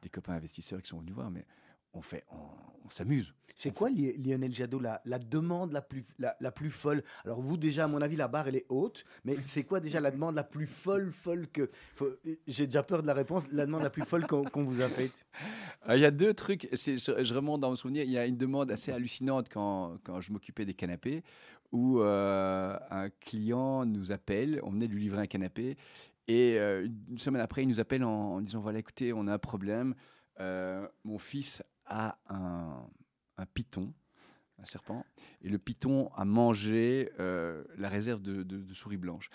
[0.00, 1.44] des copains investisseurs qui sont venus voir, mais
[1.94, 2.36] on fait, on,
[2.84, 3.34] on s'amuse.
[3.54, 7.02] C'est quoi, Li- Lionel Jadot, la, la demande la plus, la, la plus folle?
[7.24, 9.04] Alors, vous, déjà, à mon avis, la barre, elle est haute.
[9.24, 11.70] Mais c'est quoi, déjà, la demande la plus folle, folle que.
[12.46, 13.44] J'ai déjà peur de la réponse.
[13.52, 15.26] La demande la plus folle qu'on vous a faite?
[15.88, 18.24] Euh, Il y a deux trucs, je, je remonte dans mon souvenir, il y a
[18.24, 21.22] une demande assez hallucinante quand, quand je m'occupais des canapés,
[21.72, 25.76] où euh, un client nous appelle, on venait de lui livrer un canapé,
[26.28, 29.38] et euh, une semaine après, il nous appelle en, disant, voilà, écoutez, on a un
[29.38, 29.94] problème,
[30.40, 32.88] Euh, mon fils a un,
[33.36, 33.92] un python,
[34.58, 35.04] un serpent,
[35.42, 39.28] et le python a mangé la réserve de, de- de souris blanches.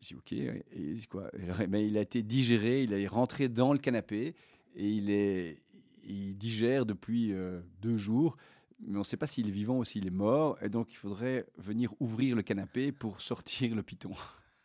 [0.00, 1.30] Je dis, ok, et dit quoi?
[1.68, 4.34] Mais il a été digéré, il est rentré dans le canapé,
[4.76, 5.62] et il, est,
[6.04, 7.34] il digère depuis
[7.82, 8.36] deux jours,
[8.80, 10.96] mais on ne sait pas s'il est vivant ou s'il est mort, et donc il
[10.96, 14.12] faudrait venir ouvrir le canapé pour sortir le python.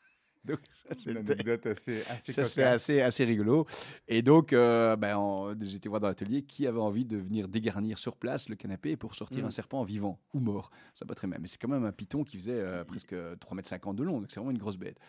[0.44, 0.60] donc,
[0.98, 3.68] C'est une anecdote assez, assez ça, c'est assez, assez rigolo.
[4.08, 8.18] Et donc, euh, ben, été voir dans l'atelier qui avait envie de venir dégarnir sur
[8.18, 9.46] place le canapé pour sortir Mhm.
[9.46, 10.72] un serpent vivant ou mort.
[10.96, 11.40] Ça pas très mal.
[11.42, 14.20] Mais c'est quand même un python qui faisait euh, presque 3,50 m de long.
[14.20, 15.00] Donc, c'est vraiment une grosse bête.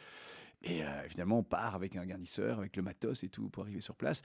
[0.65, 3.81] Et euh, évidemment, on part avec un garnisseur, avec le matos et tout pour arriver
[3.81, 4.23] sur place.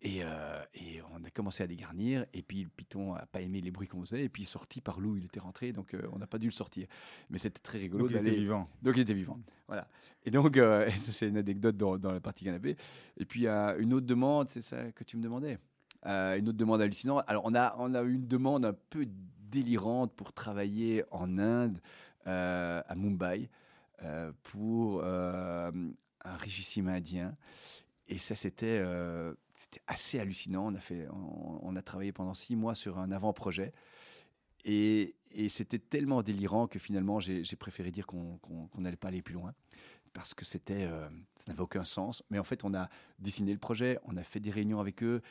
[0.00, 2.24] Et, euh, et on a commencé à dégarnir.
[2.32, 4.24] Et puis, le python n'a pas aimé les bruits qu'on faisait.
[4.24, 5.72] Et puis, il est sorti par l'où il était rentré.
[5.72, 6.86] Donc, euh, on n'a pas dû le sortir.
[7.28, 8.68] Mais c'était très rigolo Donc il était vivant.
[8.82, 9.38] Donc il était vivant.
[9.66, 9.86] Voilà.
[10.24, 12.76] Et donc, euh, c'est une anecdote dans, dans la partie canapé.
[13.18, 15.58] Et puis, une autre demande, c'est ça que tu me demandais?
[16.06, 17.24] Une autre demande hallucinante.
[17.26, 19.06] Alors, on a, on a eu une demande un peu
[19.50, 21.78] délirante pour travailler en Inde,
[22.26, 23.48] à Mumbai,
[24.02, 25.70] euh, pour euh,
[26.24, 27.36] un richissime indien.
[28.08, 29.34] Et ça, c'était euh,
[29.86, 30.66] assez hallucinant.
[30.66, 33.72] On a, fait, on, a travaillé pendant six mois sur un avant-projet.
[34.64, 38.38] Et, et c'était tellement délirant que finalement, j'ai préféré dire qu'on
[38.78, 39.54] n'allait pas aller plus loin.
[40.12, 42.22] Parce que c'était, ça n'avait aucun sens.
[42.30, 42.88] Mais en fait, on a
[43.18, 45.22] dessiné le projet, on a fait des réunions avec eux,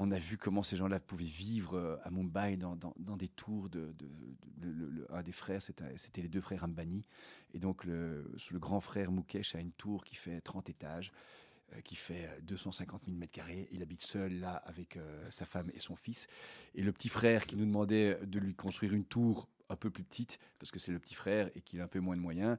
[0.00, 2.76] on a vu comment ces gens-là pouvaient vivre euh, à Mumbai dans,
[3.16, 3.68] des tours
[5.10, 7.02] un des frères, c'était les deux frères Ambani.
[7.54, 11.12] Et donc, le, grand frère Mukesh a une tour qui fait 30 étages,
[11.74, 13.68] euh, qui fait euh, 250 000 mètres carrés.
[13.72, 16.26] Il habite seul là avec euh, sa femme et son fils.
[16.74, 20.04] Et le petit frère qui nous demandait de lui construire une tour un peu plus
[20.04, 22.56] petite, parce que c'est le petit frère et qu'il a un peu moins de moyens,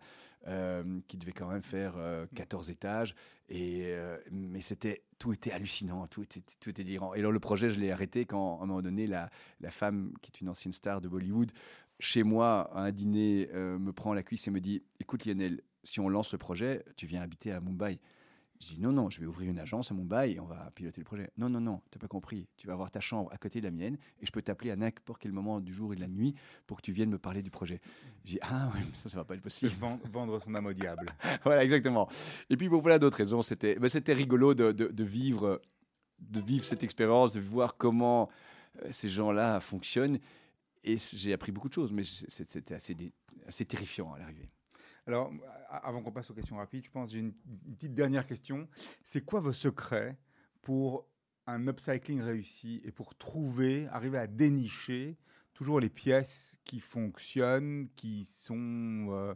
[0.47, 3.15] euh, qui devait quand même faire euh, 14 étages.
[3.49, 7.13] Et, euh, mais c'était, tout était hallucinant, tout était, tout était délirant.
[7.13, 9.29] Et alors le projet, je l'ai arrêté quand, à un moment donné, la,
[9.59, 11.51] la femme, qui est une ancienne star de Bollywood,
[11.99, 15.99] chez moi, à un dîner, me prend la cuisse et me dit, écoute Lionel, si
[15.99, 17.99] on lance le projet, tu viens habiter à Mumbai.
[18.61, 20.99] Je dis non, non, je vais ouvrir une agence à Mumbai et on va piloter
[20.99, 21.29] le projet.
[21.37, 22.45] Non, non, non, t'as pas compris.
[22.57, 24.75] Tu vas avoir ta chambre à côté de la mienne et je peux t'appeler à
[24.75, 26.35] n'importe quel moment du jour et de la nuit
[26.67, 27.79] pour que tu viennes me parler du projet.
[28.25, 29.71] J'ai dit ah oui, ça, ça va pas être possible.
[29.79, 31.13] ven- vendre son âme au diable.
[31.45, 32.09] voilà, exactement.
[32.49, 35.61] Et puis pour plein d'autres raisons, c'était ben, c'était rigolo de, de- de vivre,
[36.19, 38.29] de vivre cette expérience, de voir comment
[38.83, 40.19] euh, ces gens-là fonctionnent.
[40.83, 42.95] Et j'ai appris beaucoup de choses, mais c'était assez,
[43.47, 44.49] assez terrifiant à l'arrivée.
[45.09, 45.33] Alors,
[45.71, 48.67] avant qu'on passe aux questions rapides, je pense j'ai une, petite dernière question.
[49.03, 50.15] C'est quoi vos secrets
[50.61, 51.07] pour
[51.47, 55.17] un upcycling réussi et pour trouver, arriver à dénicher
[55.55, 59.33] toujours les pièces qui fonctionnent, qui sont euh,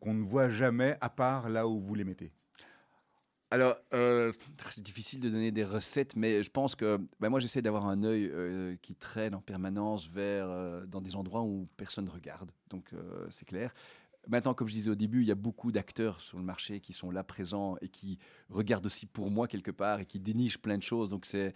[0.00, 2.32] qu'on ne voit jamais à part là où vous les mettez?
[3.50, 4.32] Alors, euh,
[4.70, 8.02] c'est difficile de donner des recettes, mais je pense que ben, moi, j'essaie d'avoir un
[8.02, 10.48] œil euh, qui traîne en permanence vers
[10.86, 12.50] dans des endroits où personne ne regarde.
[12.70, 12.94] Donc,
[13.30, 13.74] c'est clair.
[14.28, 16.92] Maintenant, comme je disais au début, il y a beaucoup d'acteurs sur le marché qui
[16.92, 18.18] sont là présents et qui
[18.50, 21.10] regardent aussi pour moi quelque part et qui dénichent plein de choses.
[21.10, 21.52] Donc, c'est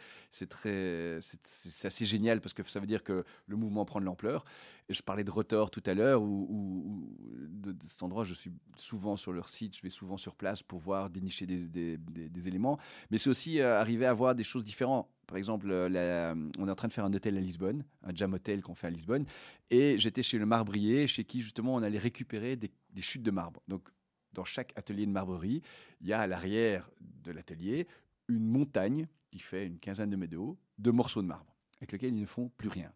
[0.49, 4.45] très, c'est assez génial parce que ça veut dire que le mouvement prend de l'ampleur.
[4.89, 7.09] Je parlais de Rotor tout à l'heure, où
[7.49, 10.81] de, cet endroit, je suis souvent sur leur site, je vais souvent sur place pour
[10.81, 12.79] voir dénicher des- des éléments.
[13.11, 15.09] Mais c'est aussi euh, arriver à voir des choses différentes.
[15.27, 18.14] Par exemple, euh, la- on est en train de faire un hôtel à Lisbonne, un
[18.14, 19.27] jam hotel qu'on fait à Lisbonne.
[19.70, 22.70] Et j'étais chez le marbrier, chez qui justement on allait récupérer des,
[23.01, 23.62] chutes de marbre.
[23.68, 23.89] Donc,
[24.33, 25.62] dans chaque atelier de marbrerie,
[26.01, 27.87] il y a à l'arrière de l'atelier
[28.29, 31.93] une montagne qui fait une quinzaine de mètres de haut, de morceaux de marbre, avec
[31.93, 32.93] lesquels ils ne font plus rien.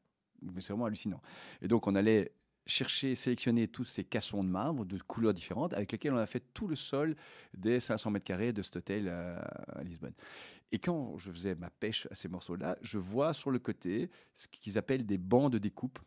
[0.59, 1.20] C'est vraiment hallucinant.
[1.61, 2.33] Et donc, on allait
[2.66, 6.43] cherché, sélectionné tous ces cassons de marbre de couleurs différentes avec lesquels on a fait
[6.55, 7.16] tout le sol
[7.55, 10.14] des 500 mètres carrés de cet hôtel à, à Lisbonne.
[10.73, 14.47] Et quand je faisais ma pêche à ces morceaux-là, je vois sur le côté ce
[14.49, 15.99] qu'ils appellent des bancs de découpe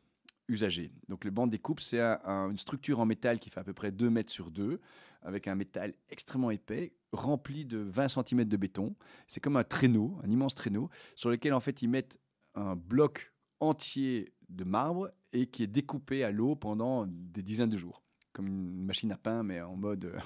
[0.47, 0.91] usagés.
[1.09, 3.63] Donc le banc de découpe, c'est un- un- une structure en métal qui fait à
[3.63, 4.79] peu près 2 mètres sur 2,
[5.21, 8.95] avec un métal extrêmement épais, rempli de 20 cm de béton.
[9.27, 12.19] C'est comme un traîneau, un immense traîneau, sur lequel en fait ils mettent
[12.55, 17.77] un bloc entier de marbre et qui est découpé à l'eau pendant des dizaines de
[17.77, 18.03] jours.
[18.33, 20.19] Comme une machine à pain, mais en mode euh,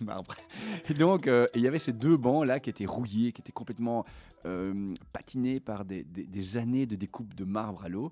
[0.00, 0.34] marbre.
[0.88, 3.52] Et donc, euh, il y avait ces deux bancs là qui étaient rouillés, qui étaient
[3.52, 4.04] complètement
[4.46, 8.10] euh, patinés par des, années de découpe de marbre à l'eau.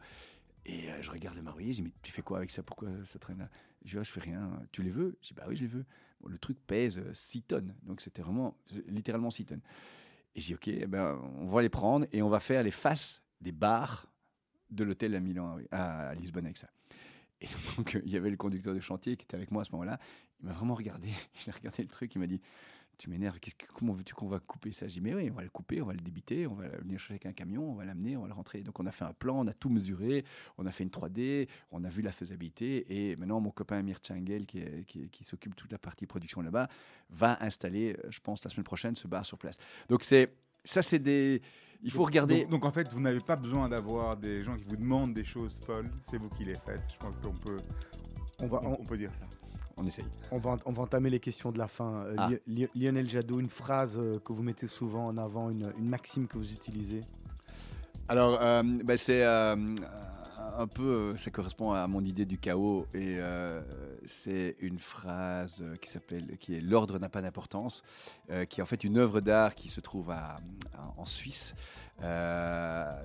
[0.64, 2.62] Et euh, je regarde le marbrier, je dis, mais tu fais quoi avec ça?
[2.62, 3.50] Pourquoi ça traîne là?
[3.84, 4.50] Je dis, Ah, je fais rien.
[4.70, 5.18] Tu les veux?
[5.20, 5.84] Je dis, bah oui, je les veux.
[6.26, 7.74] Le truc pèse euh, 6 tonnes.
[7.82, 8.56] Donc c'était vraiment,
[8.86, 9.60] littéralement 6 tonnes.
[10.34, 13.22] Et j'ai ok, eh ben, on va les prendre et on va faire les faces
[13.40, 14.06] des bars
[14.70, 16.68] de l'hôtel à Milan, à, à Lisbonne avec ça.
[17.42, 17.46] Et
[17.76, 19.98] donc, il y avait le conducteur de chantier qui était avec moi à ce moment-là.
[20.42, 21.08] Il m'a vraiment regardé.
[21.46, 22.14] Il a regardé le truc.
[22.14, 22.40] Il m'a dit
[22.98, 23.38] Tu m'énerves.
[23.74, 24.86] Comment veux-tu qu'on va couper ça?
[24.88, 26.98] Je dis Mais oui, on va le couper, on va le débiter, on va venir
[26.98, 28.62] chercher avec un camion, on va l'amener, on va le rentrer.
[28.62, 30.24] Donc, on a fait un plan, on a tout mesuré,
[30.58, 33.10] on a fait une 3D, on a vu la faisabilité.
[33.10, 36.42] Et maintenant, mon copain Amir Changel, qui, est- qui, s'occupe de toute la partie production
[36.42, 36.68] là-bas,
[37.10, 39.56] va installer, je pense, la semaine prochaine, ce bar sur place.
[39.88, 40.34] Donc, c'est.
[40.64, 41.42] Ça, c'est des.
[41.82, 42.42] Il faut regarder.
[42.42, 45.24] Donc, donc, en fait, vous n'avez pas besoin d'avoir des gens qui vous demandent des
[45.24, 46.82] choses folles, c'est vous qui les faites.
[46.92, 47.60] Je pense qu'on peut,
[48.38, 49.26] On va, on peut dire ça.
[49.76, 50.04] On essaye.
[50.30, 52.04] on va, on va entamer les questions de la fin.
[52.04, 52.28] Euh, Ah.
[52.46, 55.88] Li- Li- Lionel Jadot, une phrase euh, que vous mettez souvent en avant, une, une
[55.88, 57.02] maxime que vous utilisez?
[58.08, 59.56] Alors, euh, bah, c'est euh,
[60.56, 60.82] un peu,
[61.12, 63.62] euh, ça correspond à mon idée du chaos et euh,
[64.04, 67.82] c'est une phrase euh, qui s'appelle, qui est l'ordre n'a pas d'importance,
[68.48, 70.40] qui est en fait une œuvre d'art qui se trouve à-
[70.96, 71.54] en Suisse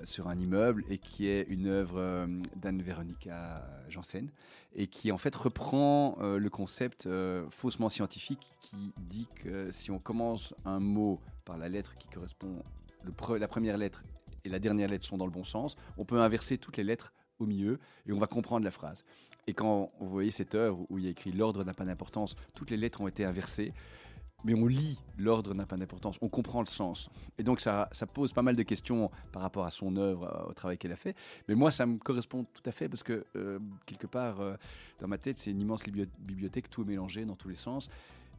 [0.04, 2.26] sur un immeuble et qui est une œuvre euh,
[2.56, 4.28] d'Anne-Véronica Janssen
[4.74, 7.08] et qui en fait reprend le concept
[7.50, 12.62] faussement scientifique qui dit que si on commence un mot par la lettre qui correspond,
[13.02, 14.04] le pre- la première lettre
[14.44, 17.12] et la dernière lettre sont dans le bon sens, on peut inverser toutes les lettres
[17.38, 19.04] au milieu et on va comprendre la phrase.
[19.46, 22.36] Et quand vous voyez cette œuvre où il y a écrit l'ordre n'a pas d'importance,
[22.54, 23.72] toutes les lettres ont été inversées,
[24.44, 27.10] mais on lit l'ordre n'a pas d'importance, on comprend le sens.
[27.38, 30.50] Et donc ça, ça pose pas mal de questions par rapport à son œuvre, euh,
[30.50, 31.16] au travail qu'elle a fait.
[31.48, 34.54] Mais moi, ça me correspond tout à fait parce que euh, quelque part, euh,
[35.00, 37.88] dans ma tête, c'est une immense bibliothèque, tout est mélangé dans tous les sens.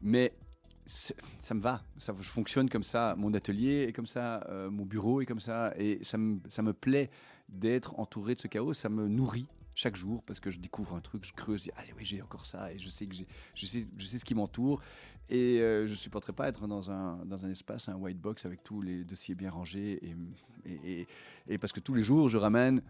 [0.02, 0.32] Mais
[0.86, 5.20] ça me va, ça, je fonctionne comme ça, mon atelier est comme ça, mon bureau
[5.20, 7.10] est comme ça, et ça me, ça me plaît
[7.50, 11.00] d'être entouré de ce chaos, ça me nourrit chaque jour parce que je découvre un
[11.00, 13.26] truc, je creuse, je dis, ah oui, j'ai encore ça, et je sais, que j'ai,
[13.54, 14.80] je sais, je sais ce qui m'entoure,
[15.28, 18.44] et euh, je ne supporterais pas être dans un, dans un espace, un white box
[18.44, 20.16] avec tous les dossiers bien rangés, et,
[20.66, 21.06] et,
[21.48, 22.82] et- parce que tous les jours, je ramène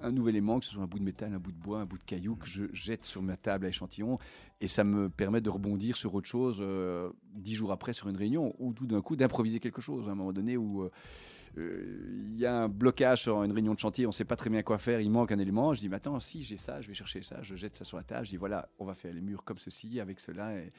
[0.00, 1.84] un nouvel élément, que ce soit un bout de métal, un bout de bois, un
[1.86, 4.18] bout de caillou, que je jette sur ma table à échantillons,
[4.60, 8.16] et ça me permet de rebondir sur autre chose euh, dix jours après sur une
[8.16, 10.90] réunion, ou tout d'un coup d'improviser quelque chose à un moment donné où euh,
[11.56, 14.50] il y a un blocage sur une réunion de chantier, on ne sait pas très
[14.50, 16.88] bien quoi faire, il manque un élément, je dis, mais attends, si j'ai ça, je
[16.88, 19.12] vais chercher ça, je jette ça sur la table, je dis, voilà, on va faire
[19.12, 20.72] les murs comme ceci, avec cela, et,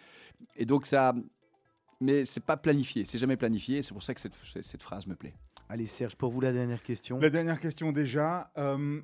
[0.56, 1.14] et donc ça...
[2.02, 5.16] Mais c'est pas planifié, c'est jamais planifié, c'est pour ça que cette, cette phrase me
[5.16, 5.36] plaît.
[5.70, 7.18] Allez Serge, pour vous la dernière question.
[7.20, 8.52] La dernière question déjà.
[8.58, 9.00] euh,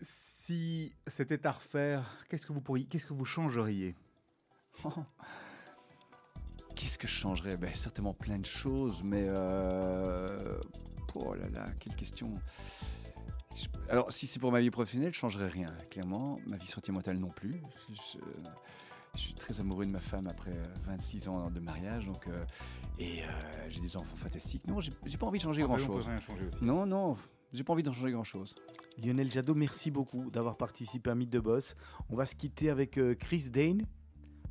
[0.00, 3.94] si c'était à refaire, qu'est-ce que vous pourriez, qu'est-ce que vous changeriez?
[6.76, 7.56] Qu'est-ce que je changerais?
[7.56, 9.24] Ben, Certainement plein de choses, mais...
[9.28, 10.58] euh,
[11.14, 12.30] Oh là là, quelle question
[13.88, 16.38] Alors, si c'est pour ma vie professionnelle, je changerais rien, clairement.
[16.46, 17.54] Ma vie sentimentale non plus.
[17.90, 18.18] Je,
[19.14, 22.26] je suis très amoureux de ma femme après euh, 26 ans de mariage, donc...
[22.26, 22.44] euh,
[22.98, 23.26] et euh,
[23.70, 24.66] j'ai des enfants fantastiques.
[24.66, 26.06] Non, j'ai pas envie de changer En fait, on grand-chose.
[26.06, 26.62] rien changer aussi.
[26.64, 27.16] Non, non,
[27.52, 28.54] j'ai pas envie d'en changer grand-chose.
[29.02, 31.76] Lionel Jadot, merci beaucoup d'avoir participé à Mythe de Boss.
[32.10, 33.86] On va se quitter avec euh, Chris Dane,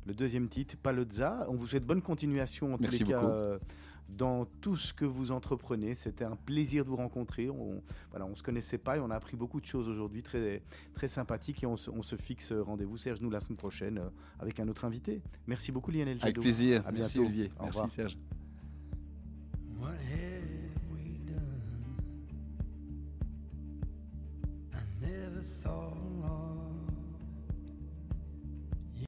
[0.04, 1.46] le deuxième titre, Palozza.
[1.48, 3.64] On vous souhaite bonne continuation en tous Merci les cas beaucoup.
[4.08, 5.94] Dans tout ce que vous entreprenez.
[5.94, 7.50] C'était un plaisir de vous rencontrer.
[7.50, 10.62] On voilà, on se connaissait pas et on a appris beaucoup de choses aujourd'hui, très
[10.94, 14.08] très sympathique et on se, on se fixe rendez-vous Serge nous la semaine prochaine euh,
[14.38, 15.22] avec un autre invité.
[15.46, 16.26] Merci beaucoup Lionel Jadot.
[16.26, 16.86] Avec plaisir.
[16.86, 17.28] À Merci bientôt.
[17.28, 17.50] Olivier.
[17.58, 17.90] Au Merci revoir.
[17.90, 18.18] Serge.